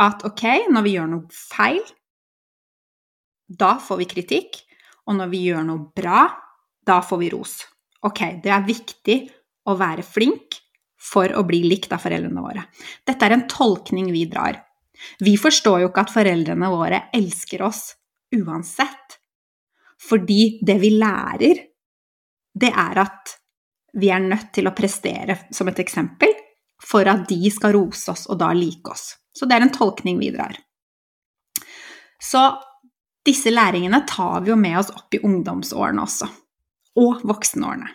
at 0.01 0.25
ok, 0.25 0.69
når 0.74 0.86
vi 0.86 0.95
gjør 0.98 1.10
noe 1.12 1.27
feil, 1.31 1.83
da 3.48 3.75
får 3.81 4.01
vi 4.01 4.10
kritikk. 4.10 4.60
Og 5.07 5.17
når 5.17 5.31
vi 5.33 5.43
gjør 5.50 5.65
noe 5.67 5.91
bra, 5.95 6.25
da 6.88 7.01
får 7.03 7.19
vi 7.22 7.31
ros. 7.33 7.57
Ok, 8.07 8.22
det 8.43 8.51
er 8.51 8.67
viktig 8.67 9.17
å 9.67 9.75
være 9.79 10.03
flink 10.03 10.62
for 11.03 11.33
å 11.36 11.43
bli 11.48 11.63
likt 11.67 11.91
av 11.95 12.03
foreldrene 12.03 12.43
våre. 12.43 12.63
Dette 13.05 13.27
er 13.27 13.36
en 13.36 13.48
tolkning 13.51 14.12
vi 14.13 14.25
drar. 14.31 14.62
Vi 15.19 15.36
forstår 15.39 15.83
jo 15.83 15.91
ikke 15.91 16.05
at 16.05 16.13
foreldrene 16.13 16.69
våre 16.72 17.01
elsker 17.15 17.63
oss 17.65 17.89
uansett. 18.36 19.19
Fordi 20.03 20.60
det 20.65 20.77
vi 20.81 20.93
lærer, 20.95 21.63
det 22.53 22.72
er 22.72 23.01
at 23.03 23.38
vi 24.00 24.10
er 24.10 24.24
nødt 24.24 24.51
til 24.55 24.67
å 24.67 24.75
prestere, 24.75 25.38
som 25.53 25.69
et 25.69 25.79
eksempel, 25.83 26.31
for 26.83 27.07
at 27.07 27.27
de 27.29 27.51
skal 27.53 27.75
rose 27.77 28.12
oss 28.12 28.25
og 28.27 28.39
da 28.41 28.51
like 28.55 28.91
oss. 28.91 29.13
Så 29.33 29.48
det 29.50 29.57
er 29.57 29.65
en 29.65 29.74
tolkning 29.74 30.19
vi 30.19 30.31
drar. 30.33 30.55
Så 32.24 32.41
disse 33.25 33.51
læringene 33.51 34.03
tar 34.07 34.43
vi 34.43 34.51
jo 34.51 34.57
med 34.60 34.79
oss 34.81 34.91
opp 34.93 35.15
i 35.15 35.22
ungdomsårene 35.24 36.03
også. 36.03 36.29
Og 37.00 37.24
voksenårene. 37.27 37.89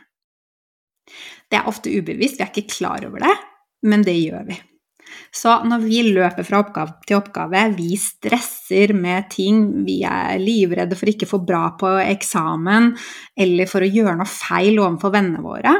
Det 1.48 1.60
er 1.60 1.68
ofte 1.70 1.92
ubevisst, 1.92 2.38
vi 2.38 2.44
er 2.44 2.52
ikke 2.52 2.74
klar 2.78 3.04
over 3.08 3.24
det, 3.24 3.36
men 3.88 4.04
det 4.04 4.16
gjør 4.18 4.48
vi. 4.48 4.58
Så 5.32 5.52
når 5.64 5.84
vi 5.84 6.00
løper 6.10 6.44
fra 6.44 6.60
oppgave 6.62 6.98
til 7.08 7.18
oppgave, 7.18 7.62
vi 7.76 7.96
stresser 8.00 8.92
med 8.96 9.28
ting, 9.32 9.62
vi 9.86 10.00
er 10.04 10.36
livredde 10.40 10.96
for 10.98 11.10
ikke 11.10 11.28
å 11.28 11.32
få 11.32 11.40
bra 11.48 11.62
på 11.80 11.94
eksamen, 12.02 12.92
eller 13.36 13.70
for 13.70 13.84
å 13.84 13.88
gjøre 13.88 14.18
noe 14.20 14.28
feil 14.28 14.80
overfor 14.82 15.14
vennene 15.16 15.44
våre, 15.44 15.74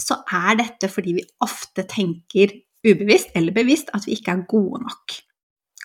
så 0.00 0.20
er 0.38 0.58
dette 0.60 0.90
fordi 0.92 1.16
vi 1.16 1.28
ofte 1.44 1.86
tenker 1.88 2.52
ubevisst 2.86 3.32
eller 3.36 3.56
bevisst 3.56 3.92
at 3.96 4.04
vi 4.06 4.16
ikke 4.16 4.34
er 4.34 4.44
gode 4.48 4.82
nok. 4.84 5.16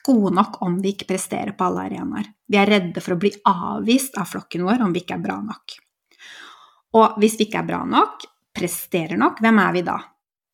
Gode 0.01 0.33
nok 0.33 0.59
om 0.65 0.79
vi 0.81 0.95
ikke 0.95 1.11
presterer 1.13 1.53
på 1.57 1.67
alle 1.67 1.85
arenaer. 1.87 2.27
Vi 2.49 2.57
er 2.59 2.69
redde 2.69 3.03
for 3.03 3.15
å 3.15 3.21
bli 3.21 3.31
avvist 3.47 4.17
av 4.19 4.29
flokken 4.31 4.65
vår 4.67 4.83
om 4.83 4.93
vi 4.93 5.03
ikke 5.03 5.17
er 5.19 5.23
bra 5.23 5.37
nok. 5.45 5.77
Og 6.99 7.21
hvis 7.21 7.37
vi 7.39 7.47
ikke 7.47 7.61
er 7.61 7.69
bra 7.69 7.81
nok, 7.87 8.25
presterer 8.55 9.19
nok, 9.19 9.39
hvem 9.43 9.59
er 9.63 9.75
vi 9.75 9.83
da? 9.87 9.97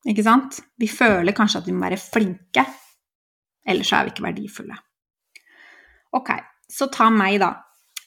Ikke 0.07 0.23
sant? 0.25 0.59
Vi 0.79 0.89
føler 0.91 1.35
kanskje 1.35 1.61
at 1.61 1.69
vi 1.69 1.75
må 1.75 1.87
være 1.87 1.99
flinke, 1.99 2.65
ellers 3.67 3.93
er 3.93 4.05
vi 4.05 4.13
ikke 4.13 4.27
verdifulle. 4.27 4.77
Ok, 6.15 6.31
så 6.71 6.87
ta 6.93 7.09
meg, 7.11 7.39
da. 7.43 7.51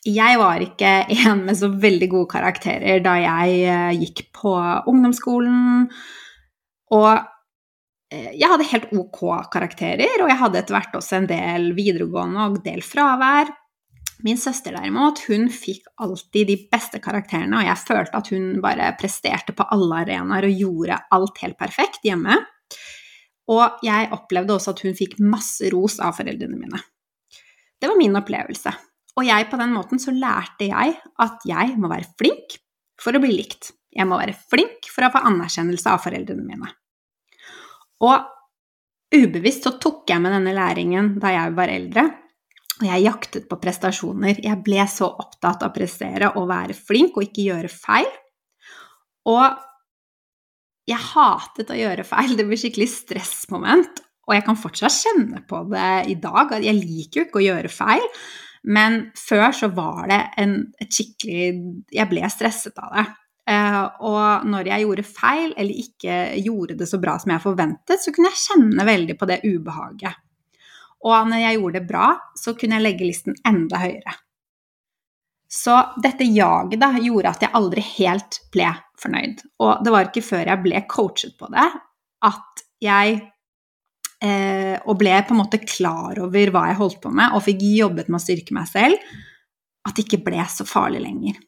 Jeg 0.06 0.38
var 0.40 0.62
ikke 0.64 0.92
en 1.28 1.44
med 1.44 1.58
så 1.60 1.68
veldig 1.68 2.08
gode 2.12 2.30
karakterer 2.32 3.02
da 3.04 3.18
jeg 3.20 3.60
eh, 3.68 3.98
gikk 4.00 4.24
på 4.40 4.54
ungdomsskolen. 4.88 5.90
Og 6.96 7.10
eh, 8.14 8.30
jeg 8.32 8.48
hadde 8.48 8.70
helt 8.72 8.94
ok 8.96 9.20
karakterer, 9.52 10.22
og 10.22 10.32
jeg 10.32 10.40
hadde 10.40 10.62
etter 10.62 10.78
hvert 10.78 10.96
også 11.02 11.20
en 11.20 11.28
del 11.30 11.72
videregående 11.76 12.48
og 12.48 12.62
del 12.64 12.80
fravær. 12.86 13.52
Min 14.26 14.38
søster 14.40 14.74
derimot, 14.76 15.22
hun 15.30 15.48
fikk 15.52 15.86
alltid 16.02 16.50
de 16.50 16.56
beste 16.72 17.00
karakterene, 17.00 17.56
og 17.60 17.68
jeg 17.68 17.80
følte 17.86 18.18
at 18.18 18.30
hun 18.34 18.48
bare 18.64 18.90
presterte 19.00 19.54
på 19.56 19.64
alle 19.72 20.02
arenaer 20.02 20.48
og 20.48 20.62
gjorde 20.62 20.98
alt 21.16 21.40
helt 21.44 21.58
perfekt 21.60 22.04
hjemme. 22.04 22.36
Og 23.50 23.80
jeg 23.86 24.10
opplevde 24.14 24.54
også 24.54 24.74
at 24.74 24.82
hun 24.84 24.96
fikk 24.98 25.16
masse 25.24 25.70
ros 25.72 25.98
av 26.04 26.14
foreldrene 26.18 26.58
mine. 26.58 26.82
Det 27.80 27.88
var 27.88 27.98
min 27.98 28.18
opplevelse. 28.20 28.72
Og 29.18 29.26
jeg, 29.26 29.48
på 29.50 29.58
den 29.60 29.72
måten 29.74 30.02
så 30.02 30.12
lærte 30.14 30.68
jeg 30.68 30.94
at 31.24 31.46
jeg 31.48 31.76
må 31.80 31.90
være 31.90 32.12
flink 32.20 32.60
for 33.00 33.16
å 33.16 33.22
bli 33.22 33.32
likt. 33.34 33.72
Jeg 33.90 34.06
må 34.06 34.20
være 34.20 34.36
flink 34.36 34.86
for 34.92 35.06
å 35.06 35.10
få 35.14 35.24
anerkjennelse 35.32 35.90
av 35.90 36.04
foreldrene 36.04 36.44
mine. 36.46 36.70
Og 38.06 39.16
ubevisst 39.16 39.66
så 39.66 39.74
tok 39.82 40.12
jeg 40.12 40.22
med 40.22 40.36
denne 40.36 40.54
læringen 40.54 41.16
da 41.20 41.32
jeg 41.34 41.56
var 41.56 41.72
eldre, 41.72 42.04
jeg 42.86 43.04
jaktet 43.04 43.48
på 43.50 43.58
prestasjoner. 43.60 44.40
Jeg 44.44 44.62
ble 44.64 44.84
så 44.90 45.08
opptatt 45.10 45.64
av 45.64 45.72
å 45.72 45.74
prestere 45.74 46.32
og 46.38 46.48
være 46.50 46.76
flink 46.76 47.18
og 47.18 47.26
ikke 47.26 47.46
gjøre 47.48 47.72
feil. 47.72 48.08
Og 49.30 49.58
jeg 50.90 51.08
hatet 51.12 51.70
å 51.70 51.78
gjøre 51.78 52.06
feil. 52.08 52.36
Det 52.38 52.46
ble 52.48 52.58
skikkelig 52.58 52.88
stressmoment. 52.92 54.04
Og 54.28 54.36
jeg 54.36 54.46
kan 54.46 54.58
fortsatt 54.58 54.94
kjenne 54.94 55.42
på 55.48 55.64
det 55.70 55.90
i 56.12 56.16
dag. 56.22 56.54
Jeg 56.62 56.78
liker 56.78 57.20
jo 57.20 57.26
ikke 57.28 57.40
å 57.40 57.48
gjøre 57.48 57.72
feil. 57.72 58.06
Men 58.70 59.02
før 59.16 59.48
så 59.56 59.70
var 59.72 60.10
det 60.10 60.20
en, 60.40 60.58
skikkelig 60.84 61.86
Jeg 61.96 62.10
ble 62.10 62.28
stresset 62.32 62.80
av 62.82 62.96
det. 62.96 63.06
Uh, 63.50 63.86
og 64.06 64.44
når 64.46 64.68
jeg 64.68 64.84
gjorde 64.84 65.04
feil 65.08 65.54
eller 65.58 65.78
ikke 65.82 66.16
gjorde 66.44 66.76
det 66.78 66.86
så 66.86 67.00
bra 67.02 67.16
som 67.18 67.32
jeg 67.32 67.42
forventet, 67.42 67.98
så 67.98 68.12
kunne 68.14 68.30
jeg 68.30 68.44
kjenne 68.44 68.84
veldig 68.86 69.16
på 69.18 69.26
det 69.26 69.40
ubehaget. 69.48 70.20
Og 71.06 71.30
når 71.30 71.44
jeg 71.44 71.56
gjorde 71.58 71.78
det 71.78 71.88
bra, 71.88 72.08
så 72.36 72.54
kunne 72.58 72.76
jeg 72.76 72.84
legge 72.84 73.06
listen 73.08 73.38
enda 73.48 73.80
høyere. 73.80 74.16
Så 75.50 75.74
dette 75.98 76.28
jaget 76.30 76.78
da, 76.78 76.92
gjorde 77.02 77.32
at 77.32 77.42
jeg 77.42 77.54
aldri 77.58 77.82
helt 77.96 78.38
ble 78.54 78.68
fornøyd. 79.00 79.40
Og 79.64 79.82
det 79.82 79.94
var 79.94 80.06
ikke 80.06 80.22
før 80.22 80.52
jeg 80.52 80.62
ble 80.62 80.82
coachet 80.90 81.34
på 81.40 81.48
det, 81.50 81.66
at 82.28 82.64
jeg 82.80 83.16
eh, 84.24 84.76
Og 84.86 84.96
ble 85.00 85.16
på 85.26 85.34
en 85.34 85.40
måte 85.40 85.60
klar 85.64 86.20
over 86.22 86.52
hva 86.52 86.66
jeg 86.70 86.78
holdt 86.78 87.00
på 87.02 87.10
med, 87.12 87.34
og 87.34 87.44
fikk 87.44 87.64
jobbet 87.64 88.08
med 88.08 88.20
å 88.20 88.22
styrke 88.22 88.54
meg 88.56 88.68
selv, 88.70 89.10
at 89.88 89.96
det 89.96 90.06
ikke 90.06 90.22
ble 90.28 90.44
så 90.52 90.66
farlig 90.68 91.00
lenger. 91.02 91.40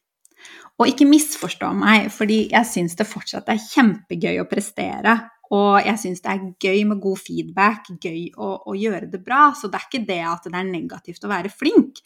Og 0.80 0.88
ikke 0.88 1.06
misforstå 1.06 1.70
meg, 1.76 2.08
fordi 2.12 2.46
jeg 2.50 2.68
syns 2.68 2.96
det 2.98 3.06
fortsatt 3.06 3.50
er 3.52 3.60
kjempegøy 3.60 4.40
å 4.42 4.48
prestere. 4.50 5.18
Og 5.52 5.82
jeg 5.84 6.00
syns 6.00 6.22
det 6.24 6.32
er 6.32 6.44
gøy 6.64 6.84
med 6.88 7.00
god 7.02 7.20
feedback, 7.20 7.90
gøy 8.00 8.30
å, 8.40 8.54
å, 8.70 8.76
gjøre 8.78 9.10
det 9.12 9.20
bra. 9.24 9.50
Så 9.56 9.68
det 9.68 9.80
er 9.80 9.88
ikke 9.88 10.06
det 10.08 10.22
at 10.24 10.48
det 10.48 10.56
er 10.56 10.70
negativt 10.70 11.26
å 11.26 11.32
være 11.32 11.52
flink. 11.52 12.00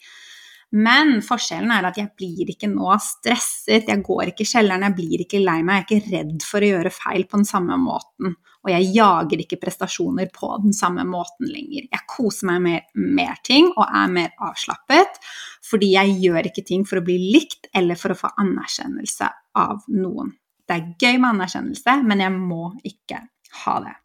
Men 0.75 1.21
forskjellen 1.23 1.71
er 1.71 1.85
at 1.87 1.95
jeg 1.95 2.11
blir 2.19 2.49
ikke 2.51 2.67
nå 2.67 2.89
stresset, 2.99 3.87
jeg 3.87 4.03
går 4.03 4.33
ikke 4.33 4.43
i 4.43 4.49
kjelleren, 4.49 4.83
jeg 4.89 4.97
blir 4.97 5.23
ikke 5.23 5.39
lei 5.39 5.61
meg, 5.63 5.85
jeg 5.85 5.85
er 5.85 6.01
ikke 6.01 6.17
redd 6.17 6.43
for 6.43 6.59
å 6.59 6.71
gjøre 6.73 6.91
feil 6.91 7.23
på 7.23 7.39
den 7.39 7.47
samme 7.47 7.77
måten. 7.79 8.35
Og 8.67 8.73
jeg 8.73 8.89
jager 8.97 9.43
ikke 9.45 9.61
prestasjoner 9.61 10.27
på 10.35 10.49
den 10.65 10.75
samme 10.75 11.05
måten 11.07 11.47
lenger. 11.47 11.85
Jeg 11.87 12.07
koser 12.11 12.49
meg 12.49 12.65
med 12.65 13.05
mer 13.15 13.39
ting 13.47 13.69
og 13.77 13.85
er 13.85 14.11
mer 14.11 14.33
avslappet, 14.43 15.21
fordi 15.63 15.93
jeg 15.93 16.17
gjør 16.25 16.51
ikke 16.51 16.65
ting 16.67 16.83
for 16.89 16.99
å 16.99 17.05
bli 17.07 17.15
likt 17.37 17.71
eller 17.71 17.95
for 17.95 18.11
å 18.11 18.19
få 18.25 18.33
anerkjennelse 18.43 19.31
av 19.63 19.87
noen. 19.95 20.35
Det 20.67 20.75
er 20.75 20.87
gøy 20.99 21.21
med 21.21 21.29
anerkjennelse, 21.31 21.95
men 22.03 22.25
jeg 22.25 22.33
må 22.35 22.73
ikke 22.83 23.21
ha 23.65 23.79
det. 23.85 23.95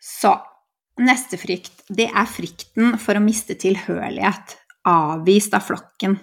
Så 0.00 0.32
neste 1.02 1.38
frykt, 1.40 1.84
det 1.92 2.08
er 2.08 2.30
frykten 2.30 2.96
for 3.00 3.18
å 3.18 3.24
miste 3.24 3.56
tilhørighet, 3.60 4.56
avvist 4.88 5.56
av 5.56 5.66
flokken. 5.66 6.16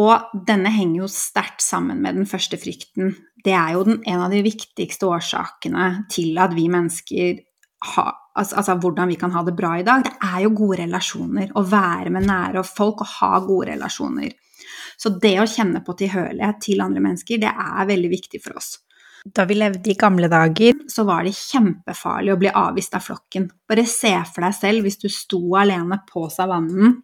Og 0.00 0.32
denne 0.48 0.72
henger 0.72 1.02
jo 1.04 1.10
sterkt 1.12 1.62
sammen 1.62 2.00
med 2.02 2.16
den 2.16 2.28
første 2.28 2.56
frykten. 2.58 3.12
Det 3.44 3.52
er 3.52 3.74
jo 3.76 3.84
den, 3.86 4.00
en 4.08 4.24
av 4.24 4.32
de 4.32 4.40
viktigste 4.44 5.08
årsakene 5.10 6.06
til 6.12 6.38
at 6.40 6.54
vi 6.56 6.68
mennesker 6.72 7.42
har 7.82 8.12
altså, 8.38 8.56
altså, 8.60 8.76
hvordan 8.80 9.10
vi 9.12 9.18
kan 9.20 9.32
ha 9.34 9.42
det 9.46 9.56
bra 9.58 9.74
i 9.78 9.86
dag. 9.86 10.04
Det 10.06 10.14
er 10.28 10.44
jo 10.44 10.54
gode 10.56 10.80
relasjoner. 10.82 11.50
Å 11.54 11.64
være 11.66 12.14
med 12.14 12.28
nære 12.28 12.64
folk 12.66 13.04
og 13.04 13.12
ha 13.18 13.34
gode 13.44 13.72
relasjoner. 13.72 14.32
Så 14.96 15.14
det 15.22 15.34
å 15.42 15.48
kjenne 15.48 15.82
på 15.84 15.96
tilhørighet 15.98 16.60
til 16.62 16.82
andre 16.84 17.02
mennesker, 17.02 17.40
det 17.42 17.50
er 17.50 17.88
veldig 17.88 18.10
viktig 18.12 18.42
for 18.44 18.60
oss. 18.60 18.76
Da 19.22 19.44
vi 19.46 19.54
levde 19.54 19.90
i 19.92 19.98
gamle 19.98 20.26
dager, 20.30 20.80
så 20.90 21.04
var 21.06 21.22
det 21.26 21.36
kjempefarlig 21.38 22.32
å 22.34 22.40
bli 22.40 22.50
avvist 22.50 22.96
av 22.98 23.04
flokken. 23.06 23.46
Bare 23.70 23.86
se 23.86 24.12
for 24.26 24.46
deg 24.46 24.56
selv 24.56 24.86
hvis 24.86 24.98
du 25.02 25.08
sto 25.12 25.40
alene 25.58 26.00
på 26.08 26.26
savannen, 26.32 26.96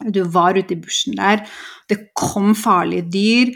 du 0.00 0.22
var 0.32 0.56
ute 0.56 0.76
i 0.76 0.80
bushen 0.80 1.18
der, 1.18 1.42
det 1.90 2.12
kom 2.16 2.54
farlige 2.56 3.10
dyr. 3.12 3.50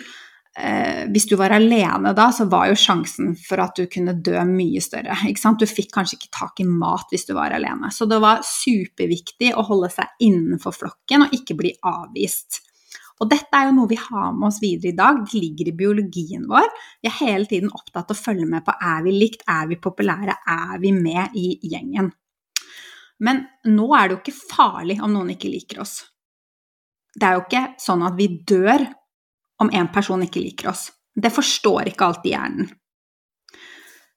Eh, 0.54 1.06
hvis 1.10 1.26
du 1.26 1.34
var 1.34 1.50
alene 1.56 2.12
da, 2.14 2.28
så 2.30 2.46
var 2.46 2.68
jo 2.70 2.76
sjansen 2.78 3.32
for 3.34 3.58
at 3.64 3.74
du 3.74 3.88
kunne 3.90 4.14
dø 4.22 4.36
mye 4.46 4.82
større. 4.82 5.16
Du 5.58 5.66
fikk 5.66 5.90
kanskje 5.96 6.20
ikke 6.20 6.34
tak 6.36 6.62
i 6.62 6.68
mat 6.68 7.10
hvis 7.10 7.26
du 7.26 7.34
var 7.34 7.54
alene. 7.56 7.90
Så 7.90 8.06
det 8.10 8.20
var 8.22 8.44
superviktig 8.46 9.50
å 9.54 9.66
holde 9.66 9.90
seg 9.94 10.22
innenfor 10.22 10.76
flokken 10.76 11.26
og 11.26 11.34
ikke 11.34 11.58
bli 11.58 11.74
avvist. 11.82 12.62
Og 13.22 13.30
dette 13.30 13.54
er 13.54 13.68
jo 13.68 13.76
noe 13.76 13.90
vi 13.90 13.98
har 13.98 14.32
med 14.34 14.48
oss 14.48 14.58
videre 14.62 14.90
i 14.90 14.96
dag, 14.98 15.20
det 15.22 15.38
ligger 15.38 15.70
i 15.70 15.76
biologien 15.78 16.48
vår. 16.50 16.66
Vi 17.02 17.10
er 17.10 17.20
hele 17.20 17.46
tiden 17.50 17.70
opptatt 17.70 18.10
av 18.10 18.16
å 18.16 18.18
følge 18.18 18.46
med 18.50 18.64
på 18.66 18.74
er 18.74 19.04
vi 19.06 19.14
likt, 19.14 19.44
er 19.50 19.68
vi 19.70 19.78
populære, 19.78 20.34
er 20.50 20.80
vi 20.82 20.90
med 20.96 21.36
i 21.38 21.54
gjengen. 21.62 22.10
Men 23.22 23.44
nå 23.70 23.86
er 23.94 24.08
det 24.08 24.16
jo 24.16 24.22
ikke 24.22 24.40
farlig 24.54 24.98
om 25.02 25.14
noen 25.14 25.30
ikke 25.36 25.52
liker 25.52 25.84
oss. 25.84 26.00
Det 27.14 27.26
er 27.26 27.38
jo 27.38 27.44
ikke 27.44 27.66
sånn 27.78 28.02
at 28.02 28.18
vi 28.18 28.26
dør 28.42 28.82
om 29.64 29.72
en 29.72 29.90
person 29.92 30.22
ikke 30.24 30.42
liker 30.44 30.70
oss. 30.72 30.88
Det 31.14 31.32
forstår 31.32 31.90
ikke 31.90 32.08
alltid 32.08 32.32
hjernen. 32.34 32.70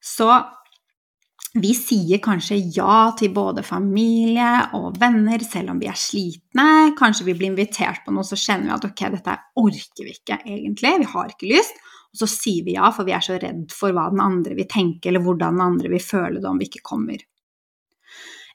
Så 0.03 0.29
vi 1.57 1.71
sier 1.73 2.19
kanskje 2.21 2.57
ja 2.75 3.09
til 3.17 3.31
både 3.33 3.63
familie 3.65 4.49
og 4.77 4.97
venner 5.01 5.41
selv 5.45 5.73
om 5.73 5.79
vi 5.81 5.89
er 5.89 5.97
slitne. 5.97 6.93
Kanskje 6.97 7.25
vi 7.29 7.37
blir 7.37 7.51
invitert 7.51 8.03
på 8.05 8.13
noe, 8.13 8.25
så 8.27 8.37
kjenner 8.37 8.69
vi 8.69 8.75
at 8.75 8.87
ok, 8.89 9.03
dette 9.15 9.37
orker 9.57 10.03
vi 10.03 10.13
ikke 10.13 10.41
egentlig, 10.43 10.93
vi 11.01 11.09
har 11.13 11.33
ikke 11.33 11.49
lyst. 11.53 11.79
Og 12.13 12.21
så 12.21 12.29
sier 12.31 12.67
vi 12.67 12.77
ja, 12.77 12.91
for 12.93 13.07
vi 13.07 13.15
er 13.15 13.25
så 13.25 13.39
redd 13.41 13.73
for 13.73 13.95
hva 13.95 14.07
den 14.13 14.21
andre 14.23 14.57
vil 14.57 14.69
tenke, 14.69 15.09
eller 15.09 15.23
hvordan 15.23 15.57
den 15.57 15.65
andre 15.65 15.91
vil 15.93 16.03
føle 16.03 16.41
det 16.41 16.49
om 16.49 16.61
vi 16.61 16.69
ikke 16.69 16.85
kommer. 16.85 17.23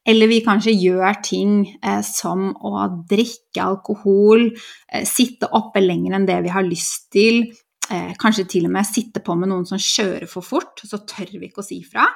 Eller 0.08 0.26
vi 0.26 0.40
kanskje 0.42 0.74
gjør 0.74 1.18
ting 1.22 1.58
eh, 1.78 2.00
som 2.06 2.48
å 2.58 2.86
drikke 3.08 3.62
alkohol, 3.62 4.48
eh, 4.90 5.04
sitte 5.06 5.50
oppe 5.54 5.82
lenger 5.82 6.16
enn 6.18 6.26
det 6.26 6.40
vi 6.42 6.54
har 6.54 6.66
lyst 6.66 7.12
til, 7.14 7.44
eh, 7.90 8.10
kanskje 8.18 8.48
til 8.56 8.66
og 8.66 8.74
med 8.74 8.88
sitte 8.88 9.22
på 9.22 9.36
med 9.38 9.52
noen 9.52 9.68
som 9.68 9.78
kjører 9.78 10.26
for 10.30 10.42
fort, 10.46 10.82
så 10.82 10.98
tør 11.06 11.36
vi 11.36 11.46
ikke 11.48 11.62
å 11.62 11.68
si 11.68 11.82
fra. 11.86 12.08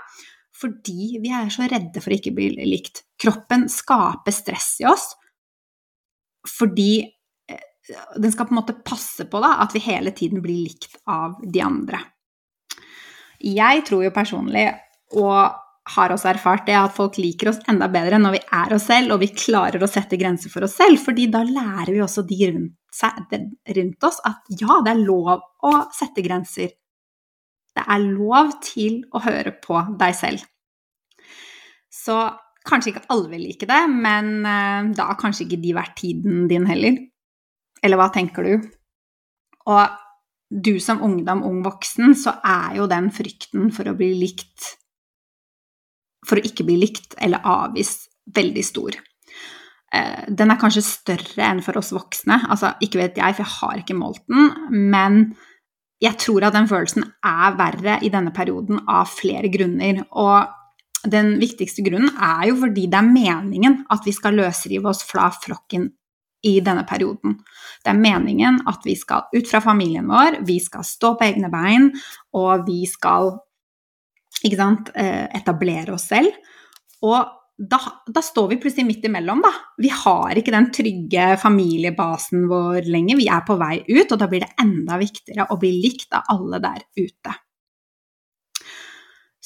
fordi 0.57 1.19
vi 1.21 1.28
er 1.37 1.50
så 1.52 1.66
redde 1.69 2.00
for 2.00 2.09
å 2.09 2.16
ikke 2.16 2.33
bli 2.33 2.47
likt. 2.64 3.02
Kroppen 3.21 3.66
skaper 3.69 4.33
stress 4.33 4.78
i 4.81 4.87
oss 4.88 5.11
fordi 6.49 7.02
eh, 7.05 7.66
den 8.16 8.33
skal 8.33 8.49
på 8.49 8.55
en 8.55 8.61
måte 8.62 8.78
passe 8.81 9.26
på 9.28 9.43
da, 9.43 9.59
at 9.61 9.75
vi 9.76 9.83
hele 9.85 10.14
tiden 10.16 10.40
blir 10.40 10.62
likt 10.64 10.97
av 11.05 11.37
de 11.45 11.61
andre. 11.61 12.00
Jeg 13.45 13.85
tror 13.85 14.07
jo 14.07 14.14
personlig, 14.16 14.64
og 15.21 15.65
har 15.95 16.11
også 16.11 16.31
erfart 16.33 16.64
det, 16.66 16.75
at 16.78 16.95
folk 16.95 17.19
liker 17.21 17.52
oss 17.52 17.61
enda 17.71 17.87
bedre 17.93 18.19
når 18.19 18.35
vi 18.35 18.40
er 18.59 18.75
oss 18.75 18.88
selv, 18.90 19.14
og 19.14 19.23
vi 19.23 19.31
klarer 19.37 19.83
å 19.83 19.90
sette 19.90 20.19
grenser 20.19 20.50
for 20.50 20.66
oss 20.66 20.75
selv, 20.81 20.99
fordi 21.02 21.28
da 21.31 21.45
lærer 21.47 21.93
vi 21.95 22.02
også 22.02 22.25
de 22.26 22.38
rundt, 22.50 22.75
seg, 22.97 23.37
rundt 23.78 24.09
oss 24.09 24.19
at 24.26 24.50
ja, 24.50 24.81
det 24.83 24.95
er 24.95 25.05
lov 25.05 25.31
å 25.37 25.73
sette 25.95 26.25
grenser. 26.26 26.73
Det 27.76 27.85
er 27.85 28.07
lov 28.09 28.57
til 28.64 29.02
å 29.14 29.21
høre 29.23 29.52
på 29.62 29.83
deg 30.00 30.16
selv. 30.16 30.47
Så 31.93 32.16
kanskje 32.66 32.95
ikke 32.95 33.05
alle 33.12 33.31
vil 33.31 33.45
like 33.47 33.69
det, 33.69 33.83
men 33.93 34.33
eh, 34.43 34.88
da 34.97 35.11
har 35.12 35.21
kanskje 35.21 35.45
ikke 35.47 35.61
de 35.62 35.76
vært 35.76 35.95
tiden 36.00 36.49
din 36.50 36.66
heller. 36.66 36.99
Eller 37.85 38.00
hva 38.00 38.09
tenker 38.14 38.49
du? 38.49 38.66
Og 39.71 40.02
du 40.50 40.76
som 40.83 41.02
ungdom, 41.02 41.45
ung 41.47 41.62
voksen, 41.66 42.14
så 42.19 42.37
er 42.47 42.81
jo 42.81 42.88
den 42.90 43.12
frykten 43.14 43.71
for 43.75 43.90
å 43.90 43.97
bli 43.99 44.12
likt 44.19 44.73
For 46.26 46.38
å 46.38 46.47
ikke 46.47 46.66
bli 46.66 46.78
likt 46.80 47.14
eller 47.23 47.45
avvist 47.47 48.09
veldig 48.35 48.64
stor. 48.66 48.97
Eh, 49.95 50.25
den 50.28 50.50
er 50.50 50.61
kanskje 50.61 50.85
større 50.85 51.47
enn 51.47 51.62
for 51.64 51.78
oss 51.78 51.92
voksne. 51.95 52.40
Altså, 52.50 52.75
ikke 52.83 53.00
vet 53.02 53.21
jeg, 53.21 53.37
for 53.37 53.45
jeg 53.45 53.54
har 53.61 53.83
ikke 53.83 53.99
målt 53.99 54.25
den, 54.30 54.50
men 54.90 55.21
jeg 56.02 56.18
tror 56.21 56.45
at 56.45 56.56
den 56.56 56.68
følelsen 56.68 57.06
er 57.25 57.56
verre 57.56 57.99
i 58.04 58.11
denne 58.12 58.33
perioden 58.37 58.83
av 58.85 59.09
flere 59.09 59.49
grunner. 59.52 60.02
Og 60.12 61.06
den 61.09 61.37
viktigste 61.40 61.85
grunnen 61.87 62.11
er 62.12 62.50
jo 62.50 62.59
fordi 62.64 62.88
det 62.90 62.99
er 62.99 63.14
meningen 63.14 63.78
at 63.92 64.04
vi 64.04 64.12
skal 64.16 64.37
løsrive 64.37 64.90
oss 64.90 65.04
fra 65.06 65.30
flokken 65.33 65.88
i 66.47 66.59
denne 66.61 66.85
perioden. 66.87 67.38
Det 67.83 67.90
er 67.90 67.99
meningen 67.99 68.61
at 68.68 68.85
vi 68.87 68.95
skal 68.99 69.26
ut 69.33 69.49
fra 69.49 69.62
familien 69.64 70.06
vår, 70.11 70.42
vi 70.47 70.59
skal 70.62 70.85
stå 70.87 71.14
på 71.16 71.26
egne 71.26 71.50
bein, 71.50 71.90
og 72.37 72.66
vi 72.68 72.85
skal 72.90 73.33
sant, 74.57 74.93
eh, 74.95 75.26
etablere 75.37 75.95
oss 75.97 76.09
selv. 76.11 76.33
Og 77.02 77.35
da, 77.57 77.78
da, 78.12 78.21
står 78.21 78.50
vi 78.50 78.59
plutselig 78.61 78.85
midt 78.85 79.07
imellom, 79.09 79.40
da. 79.40 79.52
Vi 79.81 79.88
har 79.88 80.37
ikke 80.37 80.52
den 80.52 80.69
trygge 80.76 81.31
familiebasen 81.40 82.45
vår 82.50 82.85
lenger. 82.93 83.16
Vi 83.16 83.31
er 83.33 83.47
på 83.49 83.57
vei 83.57 83.81
ut, 83.88 84.12
og 84.12 84.19
da 84.21 84.28
blir 84.28 84.45
det 84.45 84.52
enda 84.61 84.99
viktigere 85.00 85.49
å 85.49 85.57
bli 85.61 85.73
likt 85.81 86.12
av 86.16 86.28
alle 86.37 86.61
der 86.61 86.85
ute. 87.00 87.37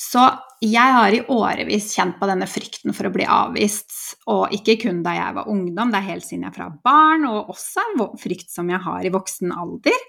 Så 0.00 0.22
jeg 0.64 0.94
har 0.96 1.12
i 1.12 1.22
årevis 1.28 1.90
kjent 1.92 2.16
på 2.18 2.26
denne 2.28 2.48
frykten 2.48 2.94
for 2.96 3.06
å 3.06 3.12
bli 3.14 3.26
avvist, 3.28 3.92
og 4.32 4.54
ikke 4.56 4.78
kun 4.86 5.04
da 5.04 5.12
jeg 5.14 5.36
var 5.36 5.50
ungdom, 5.52 5.92
det 5.92 6.00
er 6.00 6.08
helt 6.08 6.26
siden 6.26 6.46
jeg 6.46 6.54
er 6.54 6.56
fra 6.56 6.68
barn, 6.88 7.28
og 7.28 7.52
også 7.52 7.84
en 7.84 8.06
frykt 8.18 8.50
som 8.50 8.70
jeg 8.72 8.80
har 8.86 9.06
i 9.06 9.12
voksen 9.12 9.52
alder. 9.52 10.06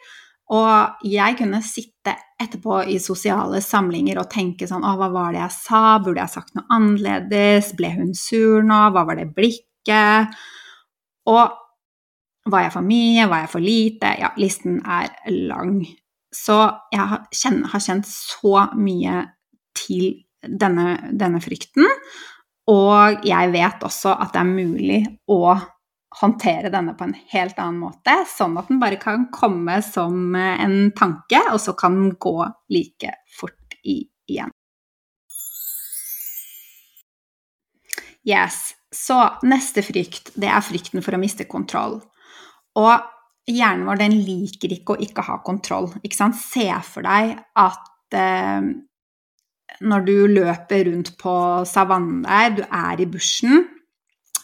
Og 0.51 1.07
jeg 1.07 1.37
kunne 1.39 1.61
sitte 1.63 2.13
etterpå 2.41 2.81
i 2.91 2.97
sosiale 2.99 3.61
samlinger 3.63 4.19
og 4.19 4.31
tenke 4.33 4.67
sånn 4.67 4.83
Å, 4.83 4.97
hva 4.99 5.07
var 5.13 5.31
det 5.31 5.43
jeg 5.45 5.55
sa? 5.55 5.83
Burde 6.03 6.19
jeg 6.23 6.33
sagt 6.33 6.57
noe 6.57 6.67
annerledes? 6.75 7.71
Ble 7.77 7.93
hun 7.95 8.11
sur 8.17 8.65
nå? 8.67 8.81
Hva 8.91 9.05
var 9.07 9.21
det 9.21 9.29
blikket? 9.37 10.35
Og 11.31 12.51
var 12.51 12.65
jeg 12.65 12.73
for 12.73 12.85
mye? 12.85 13.29
Var 13.31 13.43
jeg 13.45 13.51
for 13.53 13.63
lite? 13.63 14.13
Ja, 14.19 14.33
listen 14.41 14.81
er 14.81 15.13
lang. 15.47 15.79
Så 16.31 16.57
jeg 16.91 17.07
har, 17.13 17.23
kjent, 17.35 17.67
har 17.71 17.83
kjent 17.83 18.07
så 18.09 18.67
mye 18.79 19.25
til 19.77 20.23
denne, 20.41 21.13
denne 21.15 21.41
frykten. 21.43 21.87
Og 22.71 23.27
jeg 23.27 23.51
vet 23.53 23.83
også 23.85 24.15
at 24.15 24.33
det 24.33 24.41
er 24.41 24.51
mulig 24.51 25.01
å 25.31 25.55
håndtere 26.19 26.71
denne 26.73 26.93
på 26.97 27.07
en 27.07 27.15
helt 27.31 27.59
annen 27.61 27.79
måte, 27.85 28.17
sånn 28.27 28.57
at 28.59 28.67
den 28.71 28.81
bare 28.81 28.99
kan 28.99 29.29
komme 29.33 29.77
som 29.85 30.35
en 30.35 30.91
tanke, 30.97 31.39
og 31.53 31.59
så 31.63 31.75
kan 31.77 31.95
den 31.97 32.17
gå 32.19 32.35
like 32.73 33.13
fort 33.39 33.77
i, 33.83 34.03
igjen. 34.27 34.51
Yes. 38.27 38.75
Så 38.91 39.15
neste 39.47 39.81
frykt, 39.87 40.33
det 40.35 40.49
er 40.51 40.63
frykten 40.65 41.01
for 41.03 41.15
å 41.15 41.21
miste 41.21 41.47
kontroll. 41.49 42.01
Og 42.75 43.07
hjernen 43.47 43.87
vår 43.87 44.01
den 44.03 44.17
liker 44.25 44.73
ikke 44.75 44.95
å 44.95 45.03
ikke 45.03 45.23
ha 45.29 45.37
kontroll. 45.45 45.87
Ikke 46.03 46.19
sant? 46.19 46.35
Se 46.37 46.67
for 46.85 47.07
deg 47.07 47.37
at 47.39 48.17
eh, 48.19 48.67
når 49.81 50.07
du 50.07 50.15
løper 50.35 50.89
rundt 50.89 51.13
på 51.21 51.35
savannen 51.67 52.25
der, 52.27 52.51
du 52.59 52.63
er 52.67 53.01
i 53.01 53.07
bushen. 53.09 53.63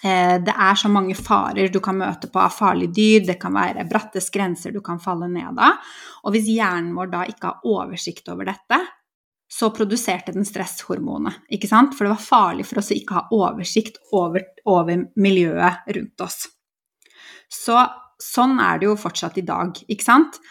Eh, 0.03 0.37
det 0.43 0.53
er 0.53 0.77
så 0.77 0.89
mange 0.91 1.15
farer 1.17 1.71
du 1.73 1.79
kan 1.83 1.97
møte 1.97 2.29
på 2.29 2.41
av 2.41 2.53
farlige 2.53 2.93
dyr, 2.93 3.25
det 3.31 3.39
kan 3.41 3.55
være 3.55 3.87
bratte 3.89 4.21
grenser 4.33 4.75
du 4.75 4.81
kan 4.85 5.01
falle 5.01 5.29
ned 5.31 5.57
av. 5.57 5.81
Og 6.25 6.35
hvis 6.35 6.49
hjernen 6.53 6.93
vår 6.97 7.11
da 7.13 7.23
ikke 7.25 7.51
har 7.51 7.65
oversikt 7.65 8.29
over 8.33 8.49
dette, 8.49 8.81
så 9.47 9.69
produserte 9.71 10.33
den 10.35 10.45
stresshormonet, 10.45 11.45
ikke 11.55 11.69
sant? 11.69 11.95
For 11.95 12.03
det 12.03 12.13
var 12.17 12.23
farlig 12.23 12.65
for 12.67 12.81
oss 12.81 12.91
å 12.91 12.97
ikke 12.97 13.15
ha 13.15 13.23
oversikt 13.31 14.01
over, 14.11 14.43
over 14.67 15.05
miljøet 15.15 15.87
rundt 15.95 16.23
oss. 16.25 16.41
Så 17.47 17.79
sånn 18.19 18.57
er 18.59 18.81
det 18.81 18.89
jo 18.89 18.97
fortsatt 18.99 19.39
i 19.39 19.45
dag, 19.47 19.71
ikke 19.87 20.03
sant? 20.03 20.41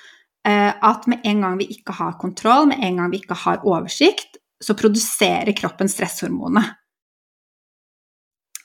Eh, 0.47 0.73
at 0.73 1.07
med 1.11 1.27
en 1.29 1.45
gang 1.45 1.61
vi 1.61 1.69
ikke 1.77 1.97
har 1.99 2.17
kontroll, 2.21 2.71
med 2.71 2.81
en 2.89 3.03
gang 3.03 3.13
vi 3.13 3.21
ikke 3.21 3.37
har 3.45 3.67
oversikt, 3.69 4.41
så 4.65 4.75
produserer 4.79 5.53
kroppen 5.53 5.91
stresshormonet. 5.93 6.73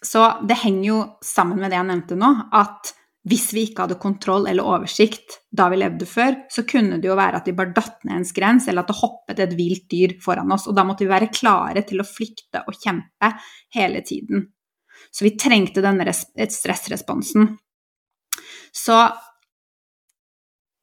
Så 0.01 0.23
det 0.47 0.57
henger 0.63 0.87
jo 0.87 0.99
sammen 1.25 1.61
med 1.61 1.71
det 1.71 1.77
jeg 1.77 1.89
nevnte 1.91 2.17
nå, 2.17 2.31
at 2.57 2.95
hvis 3.29 3.51
vi 3.53 3.67
ikke 3.67 3.85
hadde 3.85 3.99
kontroll 4.01 4.47
eller 4.49 4.65
oversikt 4.65 5.35
da 5.53 5.67
vi 5.69 5.77
levde 5.77 6.07
før, 6.09 6.39
så 6.49 6.63
kunne 6.65 6.97
det 6.97 7.05
jo 7.05 7.17
være 7.19 7.37
at 7.37 7.49
vi 7.49 7.53
bare 7.57 7.75
datt 7.75 7.99
ned 8.07 8.17
en 8.17 8.25
skrens, 8.25 8.65
eller 8.65 8.81
at 8.81 8.89
det 8.89 8.97
hoppet 8.97 9.43
et 9.43 9.53
vilt 9.59 9.85
dyr 9.93 10.15
foran 10.23 10.49
oss. 10.55 10.65
Og 10.65 10.73
da 10.77 10.85
måtte 10.87 11.05
vi 11.05 11.11
være 11.11 11.29
klare 11.33 11.85
til 11.85 12.01
å 12.01 12.07
flykte 12.07 12.63
og 12.65 12.79
kjempe 12.81 13.29
hele 13.77 14.01
tiden. 14.07 14.47
Så 15.13 15.27
vi 15.27 15.35
trengte 15.37 15.83
denne 15.85 16.09
stressresponsen. 16.13 17.51
Så 18.73 18.97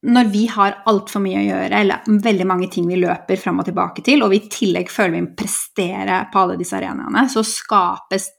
når 0.07 0.31
vi 0.31 0.45
har 0.47 0.77
altfor 0.87 1.23
mye 1.25 1.41
å 1.41 1.47
gjøre, 1.49 1.79
eller 1.83 2.19
veldig 2.23 2.47
mange 2.47 2.69
ting 2.71 2.87
vi 2.87 3.01
løper 3.03 3.41
fram 3.41 3.59
og 3.59 3.67
tilbake 3.67 4.05
til, 4.07 4.23
og 4.23 4.31
vi 4.31 4.45
i 4.45 4.51
tillegg 4.53 4.93
føler 4.95 5.17
vi 5.17 5.39
presterer 5.43 6.29
på 6.31 6.45
alle 6.45 6.59
disse 6.61 6.79
arenaene, 6.79 7.27
så 7.33 7.43
skapes 7.43 8.31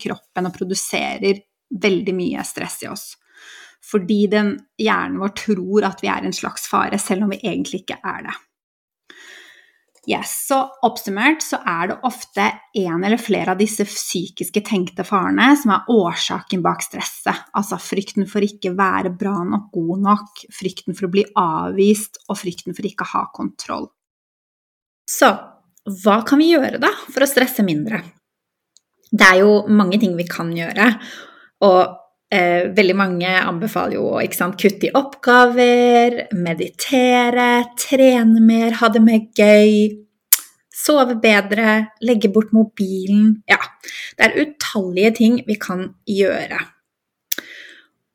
kroppen 0.00 0.48
og 0.48 0.54
produserer 0.56 1.42
veldig 1.82 2.14
mye 2.16 2.44
stress 2.44 2.82
i 2.84 2.90
oss. 2.92 3.10
Fordi 3.82 4.26
den 4.30 4.54
hjernen 4.78 5.18
vår 5.22 5.34
tror 5.42 5.88
at 5.88 6.02
vi 6.04 6.10
er 6.12 6.24
en 6.24 6.36
slags 6.36 6.68
fare, 6.70 7.00
selv 7.02 7.26
om 7.26 7.34
vi 7.34 7.42
egentlig 7.42 7.82
ikke 7.82 7.98
er 7.98 8.26
det. 8.28 8.34
Yes, 10.02 10.32
så 10.48 10.56
oppsummert 10.82 11.44
så 11.46 11.60
er 11.62 11.92
det 11.92 11.96
ofte 12.08 12.48
en 12.74 13.04
eller 13.06 13.20
flere 13.22 13.52
av 13.54 13.60
disse 13.60 13.84
psykiske 13.86 14.64
tenkte 14.66 15.04
farene 15.06 15.52
som 15.60 15.70
er 15.76 15.92
årsaken 15.94 16.62
bak 16.64 16.82
stresset. 16.82 17.44
Altså 17.54 17.78
frykten 17.78 18.26
for 18.30 18.42
ikke 18.42 18.74
være 18.78 19.12
bra 19.14 19.36
nok, 19.46 19.68
god 19.70 20.02
nok, 20.08 20.42
frykten 20.58 20.98
for 20.98 21.06
å 21.06 21.12
bli 21.12 21.22
avvist 21.38 22.18
og 22.26 22.40
frykten 22.40 22.74
for 22.74 22.88
ikke 22.88 23.06
å 23.06 23.12
ha 23.12 23.22
kontroll. 23.36 23.86
Så 25.06 25.30
hva 26.02 26.18
kan 26.26 26.42
vi 26.42 26.50
gjøre 26.50 26.82
da 26.82 26.90
for 27.06 27.22
å 27.22 27.30
stresse 27.30 27.62
mindre? 27.66 28.02
Det 29.12 29.28
er 29.28 29.42
jo 29.42 29.56
mange 29.68 30.00
ting 30.00 30.14
vi 30.16 30.24
kan 30.28 30.50
gjøre. 30.56 30.88
Og 31.68 31.80
eh, 32.32 32.70
veldig 32.72 32.96
mange 32.96 33.32
anbefaler 33.42 33.98
jo 33.98 34.06
å 34.16 34.52
kutte 34.56 34.88
i 34.88 34.94
oppgaver, 34.96 36.28
meditere, 36.32 37.50
trene 37.76 38.40
mer, 38.40 38.78
ha 38.80 38.88
det 38.88 39.02
mer 39.04 39.26
gøy, 39.36 40.02
sove 40.72 41.18
bedre, 41.20 41.92
legge 42.02 42.30
bort 42.32 42.52
mobilen 42.56 43.42
Ja, 43.48 43.60
det 44.16 44.26
er 44.26 44.38
utallige 44.46 45.12
ting 45.20 45.40
vi 45.46 45.58
kan 45.60 45.92
gjøre. 46.08 46.58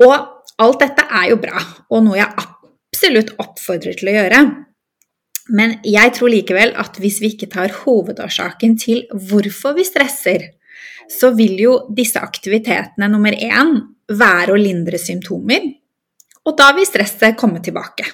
Og 0.04 0.16
alt 0.58 0.82
dette 0.82 1.06
er 1.06 1.32
jo 1.32 1.42
bra, 1.42 1.62
og 1.94 2.06
noe 2.06 2.18
jeg 2.18 2.34
absolutt 2.42 3.36
oppfordrer 3.38 3.98
til 3.98 4.10
å 4.12 4.18
gjøre. 4.18 4.42
Men 5.54 5.78
jeg 5.88 6.12
tror 6.18 6.34
likevel 6.34 6.74
at 6.82 6.98
hvis 7.00 7.22
vi 7.24 7.32
ikke 7.34 7.50
tar 7.54 7.74
hovedårsaken 7.86 8.76
til 8.82 9.06
hvorfor 9.14 9.78
vi 9.78 9.86
stresser, 9.88 10.50
så 11.12 11.32
vil 11.36 11.58
jo 11.62 11.74
disse 11.94 12.22
aktivitetene 12.22 13.10
nummer 13.12 13.36
én 13.36 13.76
være 14.08 14.54
å 14.54 14.60
lindre 14.60 15.00
symptomer, 15.02 15.68
og 16.48 16.56
da 16.60 16.72
vil 16.76 16.88
stresset 16.88 17.36
komme 17.40 17.60
tilbake. 17.64 18.08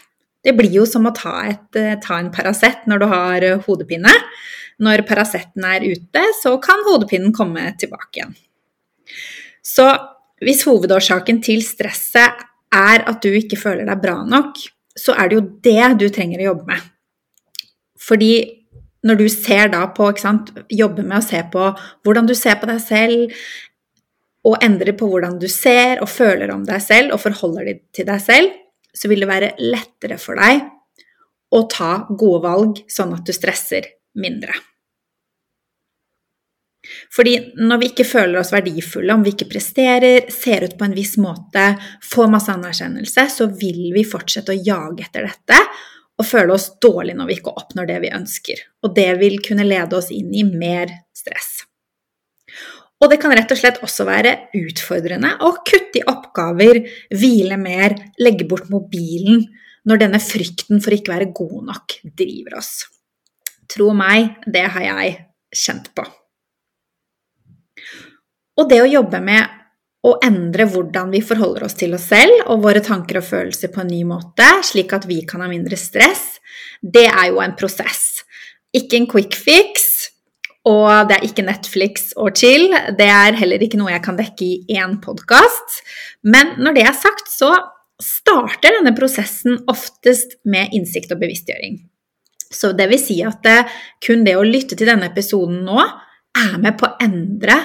Det 0.44 0.56
blir 0.58 0.74
jo 0.76 0.86
som 0.90 1.06
å 1.08 1.14
ta, 1.16 1.36
et, 1.48 1.76
eh, 1.80 1.96
ta 2.02 2.18
en 2.20 2.32
Paracet 2.34 2.88
når 2.90 3.00
du 3.00 3.06
har 3.08 3.44
eh, 3.44 3.60
hodepine. 3.68 4.12
Når 4.84 5.06
Paraceten 5.08 5.64
er 5.64 5.86
ute, 5.86 6.24
så 6.42 6.58
kan 6.62 6.82
hodepinen 6.88 7.32
komme 7.36 7.70
tilbake 7.80 8.20
igjen. 8.20 8.34
Så 9.64 9.86
hvis 10.44 10.66
hovedårsaken 10.68 11.40
til 11.46 11.62
stresset 11.64 12.42
er 12.74 13.06
at 13.08 13.22
du 13.24 13.30
ikke 13.32 13.60
føler 13.60 13.88
deg 13.88 14.02
bra 14.02 14.18
nok, 14.28 14.58
så 14.98 15.16
er 15.16 15.30
det 15.30 15.38
jo 15.38 15.46
det 15.64 15.86
du 16.02 16.08
trenger 16.14 16.42
å 16.42 16.50
jobbe 16.52 16.74
med. 16.74 16.90
Fordi 18.04 18.34
når 19.04 19.20
du 19.20 19.28
ser 19.32 19.72
da 19.74 19.86
på 19.96 20.10
sant, 20.20 20.54
Jobber 20.72 21.06
med 21.06 21.20
å 21.20 21.26
se 21.26 21.42
på 21.54 21.70
hvordan 22.06 22.28
du 22.30 22.36
ser 22.38 22.60
på 22.62 22.70
deg 22.70 22.82
selv, 22.84 23.38
og 24.44 24.60
endrer 24.64 24.96
på 25.00 25.08
hvordan 25.08 25.38
du 25.40 25.48
ser 25.52 26.02
og 26.04 26.12
føler 26.12 26.52
om 26.52 26.66
deg 26.68 26.82
selv 26.84 27.16
og 27.16 27.24
forholder 27.24 27.70
deg 27.70 27.82
til 27.96 28.08
deg 28.10 28.20
selv, 28.24 28.52
så 28.94 29.10
vil 29.10 29.24
det 29.24 29.30
være 29.30 29.54
lettere 29.64 30.20
for 30.22 30.40
deg 30.40 30.68
å 31.54 31.64
ta 31.70 31.94
gode 32.10 32.44
valg, 32.44 32.84
sånn 32.90 33.14
at 33.16 33.26
du 33.28 33.34
stresser 33.36 33.88
mindre. 34.20 34.56
Fordi 37.14 37.38
når 37.62 37.80
vi 37.80 37.90
ikke 37.92 38.06
føler 38.08 38.42
oss 38.42 38.52
verdifulle, 38.52 39.14
om 39.16 39.24
vi 39.24 39.32
ikke 39.36 39.48
presterer, 39.54 40.28
ser 40.34 40.66
ut 40.66 40.76
på 40.80 40.88
en 40.88 40.96
viss 40.98 41.16
måte, 41.22 41.70
får 42.04 42.32
masse 42.32 42.52
anerkjennelse, 42.52 43.28
så 43.32 43.48
vil 43.48 43.94
vi 43.96 44.04
fortsette 44.08 44.52
å 44.52 44.60
jage 44.60 45.06
etter 45.06 45.30
dette 45.30 45.60
og 46.20 46.28
føle 46.28 46.54
oss 46.54 46.70
dårlig 46.84 47.16
når 47.18 47.30
vi 47.30 47.38
ikke 47.40 47.54
oppnår 47.58 47.90
det 47.90 48.00
vi 48.04 48.14
ønsker. 48.14 48.62
Og 48.86 48.94
det 48.96 49.10
vil 49.22 49.40
kunne 49.46 49.66
lede 49.66 49.98
oss 49.98 50.12
inn 50.14 50.32
i 50.36 50.46
mer 50.46 50.92
stress. 51.16 51.64
Og 53.04 53.10
det 53.12 53.20
kan 53.20 53.34
rett 53.36 53.52
og 53.52 53.60
slett 53.60 53.82
også 53.84 54.06
være 54.08 54.34
utfordrende 54.56 55.34
å 55.44 55.52
kutte 55.68 56.00
i 56.00 56.06
oppgaver, 56.08 56.80
hvile 57.12 57.58
mer, 57.60 57.98
legge 58.22 58.48
bort 58.48 58.70
mobilen 58.72 59.44
når 59.90 60.06
denne 60.06 60.22
frykten 60.24 60.80
for 60.84 60.96
ikke 60.96 61.12
være 61.12 61.32
god 61.36 61.58
nok 61.68 61.98
driver 62.16 62.60
oss. 62.62 62.86
Tro 63.74 63.90
meg, 63.98 64.38
det 64.48 64.64
har 64.76 64.86
jeg 64.86 65.18
kjent 65.54 65.90
på. 65.98 66.06
Og 68.54 68.70
det 68.70 68.80
å 68.84 68.90
jobbe 68.90 69.20
med 69.24 69.53
å 70.04 70.18
endre 70.26 70.68
hvordan 70.68 71.14
vi 71.14 71.22
forholder 71.24 71.66
oss 71.68 71.78
til 71.80 71.96
oss 71.96 72.10
selv 72.12 72.50
og 72.52 72.64
våre 72.66 72.84
tanker 72.84 73.22
og 73.22 73.28
følelser 73.28 73.72
på 73.72 73.84
en 73.84 73.92
ny 73.92 74.02
måte, 74.08 74.48
slik 74.68 74.92
at 74.96 75.08
vi 75.08 75.22
kan 75.28 75.44
ha 75.44 75.48
mindre 75.52 75.80
stress, 75.80 76.42
det 76.84 77.08
er 77.08 77.30
jo 77.32 77.40
en 77.44 77.56
prosess. 77.56 78.24
Ikke 78.76 79.00
en 79.00 79.08
quick 79.08 79.38
fix, 79.38 79.94
og 80.68 81.10
det 81.10 81.18
er 81.18 81.28
ikke 81.28 81.46
Netflix 81.46 82.12
og 82.20 82.36
chill. 82.40 82.72
Det 82.98 83.08
er 83.08 83.36
heller 83.40 83.64
ikke 83.64 83.80
noe 83.80 83.92
jeg 83.92 84.04
kan 84.04 84.20
dekke 84.20 84.46
i 84.46 84.78
én 84.80 84.98
podkast. 85.04 85.82
Men 86.24 86.56
når 86.64 86.78
det 86.78 86.86
er 86.88 86.96
sagt, 86.96 87.28
så 87.32 87.52
starter 88.04 88.78
denne 88.80 88.94
prosessen 88.96 89.60
oftest 89.72 90.38
med 90.48 90.72
innsikt 90.76 91.12
og 91.16 91.20
bevisstgjøring. 91.24 91.82
Så 92.54 92.72
det 92.78 92.88
vil 92.92 93.02
si 93.02 93.20
at 93.26 93.44
det, 93.46 93.60
kun 94.04 94.24
det 94.28 94.38
å 94.38 94.46
lytte 94.46 94.78
til 94.78 94.90
denne 94.90 95.10
episoden 95.10 95.64
nå 95.66 95.80
er 95.80 96.58
med 96.62 96.78
på 96.80 96.88
å 96.88 96.98
endre 97.04 97.58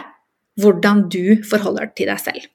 hvordan 0.58 1.06
du 1.12 1.38
forholder 1.48 1.92
til 1.96 2.10
deg 2.10 2.22
selv. 2.22 2.46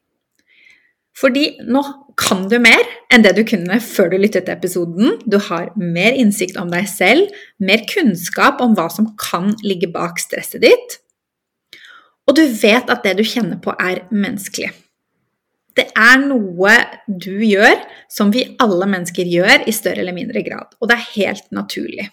Fordi 1.13 1.46
nå 1.70 1.82
kan 2.18 2.48
du 2.50 2.58
mer 2.62 2.82
enn 3.13 3.24
det 3.26 3.36
du 3.38 3.44
kunne 3.48 3.78
før 3.84 4.10
du 4.12 4.18
lyttet 4.22 4.48
til 4.48 4.56
episoden. 4.56 5.20
Du 5.30 5.38
har 5.50 5.70
mer 5.78 6.18
innsikt 6.18 6.58
om 6.60 6.72
deg 6.74 6.88
selv, 6.89 7.30
mer 7.62 7.86
kunnskap 7.89 8.62
om 8.66 8.74
hva 8.78 8.89
som 8.92 9.12
kan 9.22 9.54
ligge 9.66 9.92
bak 9.94 10.22
stresset 10.22 10.66
ditt. 10.66 10.98
Og 12.28 12.38
du 12.38 12.44
vet 12.48 12.89
at 12.89 13.06
det 13.06 13.18
du 13.20 13.24
kjenner 13.28 13.60
på, 13.62 13.76
er 13.78 14.06
menneskelig. 14.13 14.72
Det 15.74 15.88
er 15.98 16.20
noe 16.22 16.74
du 17.08 17.42
gjør 17.46 17.80
som 18.12 18.30
vi 18.34 18.46
alle 18.62 18.88
mennesker 18.89 19.30
gjør 19.30 19.66
i 19.68 19.74
større 19.74 20.04
eller 20.04 20.16
mindre 20.16 20.44
grad, 20.46 20.76
og 20.80 20.89
det 20.89 21.00
er 21.00 21.10
helt 21.16 21.48
naturlig. 21.56 22.12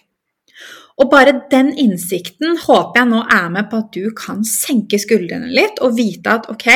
Og 0.99 1.09
bare 1.11 1.37
den 1.51 1.71
innsikten 1.79 2.57
håper 2.65 3.01
jeg 3.01 3.09
nå 3.11 3.21
er 3.31 3.47
med 3.53 3.69
på 3.71 3.79
at 3.83 3.93
du 3.95 4.11
kan 4.17 4.43
senke 4.47 4.99
skuldrene 5.01 5.51
litt 5.53 5.79
og 5.81 5.95
vite 5.97 6.35
at 6.39 6.49
ok, 6.51 6.67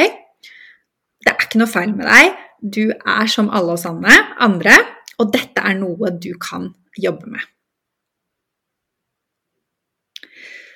det 1.25 1.33
er 1.33 1.47
ikke 1.47 1.61
noe 1.61 1.71
feil 1.71 1.91
med 1.95 2.07
deg, 2.07 2.37
du 2.61 2.85
er 2.93 3.27
som 3.29 3.51
alle 3.53 3.75
oss 3.75 3.85
andre, 3.85 4.77
og 5.19 5.33
dette 5.33 5.61
er 5.61 5.75
noe 5.77 6.13
du 6.21 6.31
kan 6.41 6.71
jobbe 6.99 7.33
med. 7.33 7.43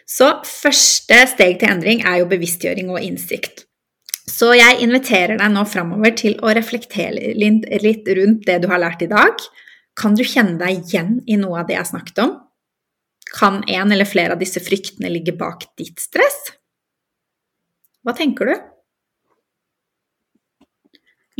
Så 0.10 0.28
første 0.45 1.19
steg 1.30 1.60
til 1.62 1.69
endring 1.69 2.02
er 2.02 2.23
jo 2.23 2.30
bevisstgjøring 2.32 2.89
og 2.89 3.04
innsikt. 3.06 3.65
Så 4.30 4.52
jeg 4.58 4.82
inviterer 4.84 5.38
deg 5.38 5.54
nå 5.54 5.63
framover 5.69 6.13
til 6.17 6.38
å 6.41 6.54
reflektere 6.56 7.34
litt 7.38 8.10
rundt 8.17 8.45
det 8.47 8.60
du 8.63 8.69
har 8.71 8.82
lært 8.82 9.04
i 9.06 9.10
dag. 9.10 9.38
Kan 9.99 10.17
du 10.17 10.23
kjenne 10.25 10.58
deg 10.62 10.82
igjen 10.82 11.19
i 11.28 11.38
noe 11.38 11.62
av 11.62 11.69
det 11.69 11.78
jeg 11.78 11.91
snakket 11.91 12.23
om? 12.25 12.36
Kan 13.29 13.61
en 13.67 13.91
eller 13.93 14.09
flere 14.09 14.33
av 14.35 14.41
disse 14.41 14.61
fryktene 14.63 15.11
ligge 15.11 15.35
bak 15.37 15.67
ditt 15.77 16.01
stress? 16.01 16.49
Hva 18.05 18.15
tenker 18.17 18.49
du? 18.49 18.55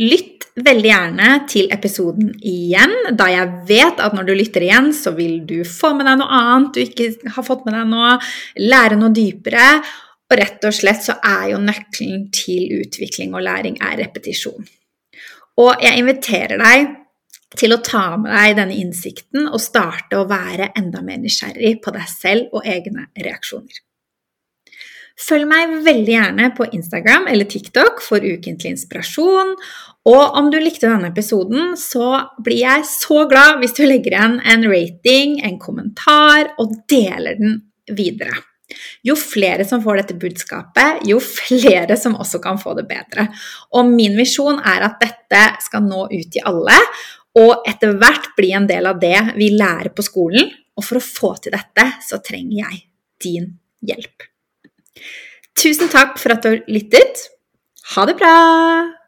Lytt 0.00 0.46
veldig 0.56 0.88
gjerne 0.88 1.30
til 1.50 1.68
episoden 1.74 2.30
igjen, 2.46 2.92
da 3.16 3.26
jeg 3.28 3.50
vet 3.68 4.00
at 4.00 4.14
når 4.16 4.28
du 4.28 4.32
lytter 4.38 4.64
igjen, 4.64 4.92
så 4.96 5.12
vil 5.16 5.42
du 5.48 5.58
få 5.68 5.92
med 5.96 6.08
deg 6.08 6.20
noe 6.20 6.38
annet 6.38 6.76
du 6.76 6.80
ikke 6.84 7.34
har 7.34 7.46
fått 7.46 7.66
med 7.66 7.76
deg 7.76 7.90
nå, 7.90 8.06
lære 8.64 9.00
noe 9.00 9.12
dypere. 9.16 9.66
Og 10.30 10.38
rett 10.38 10.64
og 10.68 10.74
slett 10.76 11.02
så 11.02 11.16
er 11.26 11.50
jo 11.52 11.60
nøkkelen 11.60 12.28
til 12.34 12.78
utvikling 12.78 13.34
og 13.34 13.42
læring 13.44 13.80
er 13.82 13.98
repetisjon. 13.98 14.68
Og 15.60 15.82
jeg 15.82 16.00
inviterer 16.00 16.60
deg 16.60 16.92
til 17.58 17.74
å 17.74 17.82
ta 17.82 18.04
med 18.20 18.30
deg 18.30 18.56
denne 18.60 18.78
innsikten 18.78 19.48
og 19.50 19.62
starte 19.62 20.18
å 20.20 20.28
være 20.30 20.72
enda 20.78 21.02
mer 21.02 21.18
nysgjerrig 21.22 21.78
på 21.82 21.94
deg 21.94 22.10
selv 22.10 22.56
og 22.56 22.66
egne 22.68 23.08
reaksjoner. 23.18 23.80
Følg 25.20 25.44
meg 25.50 25.72
veldig 25.84 26.12
gjerne 26.14 26.46
på 26.56 26.66
Instagram 26.72 27.26
eller 27.28 27.48
TikTok 27.50 28.00
for 28.00 28.24
ukentlig 28.24 28.72
inspirasjon. 28.72 29.52
Og 30.08 30.38
om 30.38 30.48
du 30.52 30.56
likte 30.62 30.88
denne 30.88 31.10
episoden, 31.10 31.74
så 31.76 32.22
blir 32.40 32.62
jeg 32.62 32.86
så 32.88 33.26
glad 33.28 33.60
hvis 33.60 33.76
du 33.76 33.82
legger 33.84 34.16
igjen 34.16 34.38
en 34.40 34.64
rating, 34.70 35.40
en 35.44 35.58
kommentar, 35.60 36.54
og 36.62 36.72
deler 36.88 37.36
den 37.36 37.58
videre. 37.92 38.38
Jo 39.04 39.16
flere 39.18 39.66
som 39.66 39.82
får 39.82 40.00
dette 40.00 40.18
budskapet, 40.22 41.02
jo 41.10 41.18
flere 41.20 41.96
som 42.00 42.16
også 42.16 42.40
kan 42.40 42.60
få 42.60 42.72
det 42.78 42.86
bedre. 42.88 43.26
Og 43.76 43.90
min 43.90 44.16
visjon 44.16 44.60
er 44.62 44.86
at 44.86 45.00
dette 45.02 45.42
skal 45.66 45.84
nå 45.84 46.06
ut 46.12 46.30
til 46.32 46.46
alle, 46.48 46.78
og 47.38 47.66
etter 47.68 47.94
hvert 47.98 48.32
bli 48.38 48.50
en 48.56 48.66
del 48.66 48.88
av 48.90 48.98
det 49.02 49.18
vi 49.36 49.52
lærer 49.54 49.92
på 49.94 50.04
skolen. 50.06 50.50
Og 50.78 50.86
for 50.86 50.98
å 50.98 51.04
få 51.04 51.34
til 51.42 51.54
dette, 51.54 51.84
så 52.02 52.18
trenger 52.24 52.62
jeg 52.62 52.80
din 53.22 53.50
hjelp. 53.84 54.24
Tusen 55.60 55.90
takk 55.92 56.16
for 56.20 56.34
at 56.34 56.42
du 56.42 56.54
har 56.54 56.62
lyttet. 56.70 57.26
Ha 57.94 58.06
det 58.08 58.16
bra! 58.16 58.99